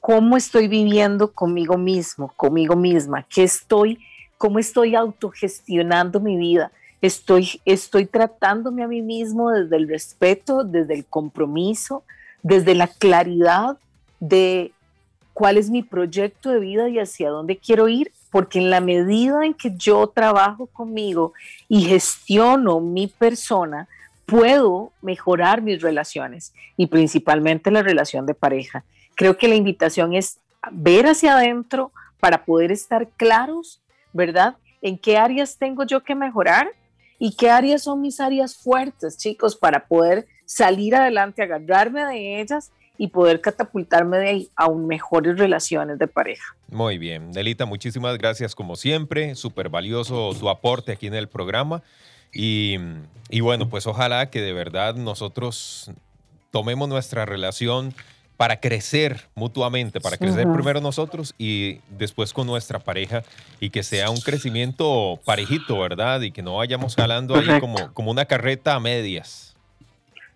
¿Cómo 0.00 0.36
estoy 0.36 0.68
viviendo 0.68 1.32
conmigo 1.32 1.76
mismo, 1.76 2.32
conmigo 2.36 2.76
misma? 2.76 3.26
¿Qué 3.28 3.42
estoy, 3.42 3.98
cómo 4.38 4.58
estoy 4.58 4.94
autogestionando 4.94 6.20
mi 6.20 6.36
vida? 6.36 6.70
Estoy, 7.02 7.60
estoy 7.64 8.06
tratándome 8.06 8.82
a 8.82 8.88
mí 8.88 9.02
mismo 9.02 9.50
desde 9.50 9.76
el 9.76 9.88
respeto, 9.88 10.64
desde 10.64 10.94
el 10.94 11.04
compromiso, 11.04 12.04
desde 12.42 12.74
la 12.74 12.86
claridad 12.86 13.78
de 14.20 14.72
cuál 15.32 15.58
es 15.58 15.68
mi 15.68 15.82
proyecto 15.82 16.50
de 16.50 16.60
vida 16.60 16.88
y 16.88 16.98
hacia 16.98 17.28
dónde 17.28 17.58
quiero 17.58 17.88
ir, 17.88 18.10
porque 18.30 18.58
en 18.58 18.70
la 18.70 18.80
medida 18.80 19.44
en 19.44 19.54
que 19.54 19.70
yo 19.76 20.06
trabajo 20.06 20.66
conmigo 20.66 21.34
y 21.68 21.82
gestiono 21.82 22.80
mi 22.80 23.06
persona, 23.06 23.88
puedo 24.24 24.92
mejorar 25.02 25.62
mis 25.62 25.80
relaciones 25.80 26.52
y 26.76 26.86
principalmente 26.86 27.70
la 27.70 27.82
relación 27.82 28.26
de 28.26 28.34
pareja. 28.34 28.84
Creo 29.14 29.36
que 29.36 29.48
la 29.48 29.54
invitación 29.54 30.14
es 30.14 30.38
ver 30.72 31.06
hacia 31.06 31.36
adentro 31.36 31.92
para 32.18 32.44
poder 32.44 32.72
estar 32.72 33.08
claros, 33.16 33.80
¿verdad? 34.12 34.56
En 34.82 34.98
qué 34.98 35.16
áreas 35.16 35.56
tengo 35.58 35.84
yo 35.84 36.02
que 36.02 36.14
mejorar 36.14 36.70
y 37.18 37.36
qué 37.36 37.50
áreas 37.50 37.82
son 37.82 38.00
mis 38.00 38.20
áreas 38.20 38.56
fuertes, 38.56 39.16
chicos, 39.16 39.56
para 39.56 39.86
poder 39.86 40.26
salir 40.44 40.94
adelante, 40.94 41.42
agarrarme 41.42 42.04
de 42.04 42.40
ellas 42.40 42.72
y 42.98 43.08
poder 43.08 43.40
catapultarme 43.40 44.18
de 44.18 44.28
ahí 44.28 44.48
a 44.56 44.66
un 44.66 44.86
mejores 44.86 45.38
relaciones 45.38 45.98
de 45.98 46.06
pareja. 46.06 46.56
Muy 46.68 46.98
bien, 46.98 47.32
Delita, 47.32 47.66
muchísimas 47.66 48.18
gracias 48.18 48.54
como 48.54 48.76
siempre, 48.76 49.34
súper 49.34 49.68
valioso 49.68 50.34
tu 50.38 50.48
aporte 50.48 50.92
aquí 50.92 51.06
en 51.06 51.14
el 51.14 51.28
programa 51.28 51.82
y, 52.32 52.76
y 53.30 53.40
bueno, 53.40 53.68
pues 53.68 53.86
ojalá 53.86 54.30
que 54.30 54.40
de 54.40 54.52
verdad 54.52 54.94
nosotros 54.94 55.90
tomemos 56.50 56.88
nuestra 56.88 57.24
relación 57.24 57.94
para 58.36 58.60
crecer 58.60 59.28
mutuamente, 59.34 60.00
para 60.00 60.18
crecer 60.18 60.46
primero 60.52 60.80
nosotros 60.80 61.34
y 61.38 61.80
después 61.88 62.32
con 62.32 62.46
nuestra 62.46 62.78
pareja 62.78 63.22
y 63.60 63.70
que 63.70 63.82
sea 63.82 64.10
un 64.10 64.20
crecimiento 64.20 65.18
parejito, 65.24 65.78
¿verdad? 65.78 66.20
Y 66.20 66.32
que 66.32 66.42
no 66.42 66.56
vayamos 66.56 66.94
jalando 66.94 67.34
ahí 67.34 67.60
como, 67.60 67.92
como 67.94 68.10
una 68.10 68.26
carreta 68.26 68.74
a 68.74 68.80
medias. 68.80 69.55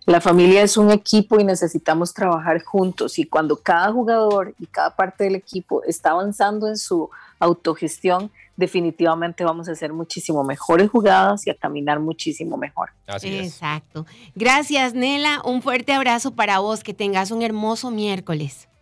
La 0.06 0.20
familia 0.20 0.62
es 0.62 0.76
un 0.76 0.90
equipo 0.90 1.38
y 1.38 1.44
necesitamos 1.44 2.14
trabajar 2.14 2.62
juntos 2.62 3.18
y 3.18 3.24
cuando 3.24 3.56
cada 3.56 3.92
jugador 3.92 4.54
y 4.58 4.66
cada 4.66 4.96
parte 4.96 5.24
del 5.24 5.34
equipo 5.34 5.82
está 5.84 6.10
avanzando 6.10 6.68
en 6.68 6.76
su 6.76 7.10
autogestión, 7.38 8.30
definitivamente 8.56 9.44
vamos 9.44 9.68
a 9.68 9.72
hacer 9.72 9.92
muchísimo 9.92 10.42
mejores 10.44 10.90
jugadas 10.90 11.46
y 11.46 11.50
a 11.50 11.54
caminar 11.54 12.00
muchísimo 12.00 12.56
mejor. 12.56 12.90
Así 13.06 13.34
es. 13.34 13.48
Exacto. 13.48 14.06
Gracias, 14.34 14.94
Nela. 14.94 15.42
Un 15.44 15.62
fuerte 15.62 15.92
abrazo 15.92 16.32
para 16.32 16.60
vos. 16.60 16.82
Que 16.84 16.94
tengas 16.94 17.30
un 17.30 17.42
hermoso 17.42 17.90
miércoles. 17.90 18.69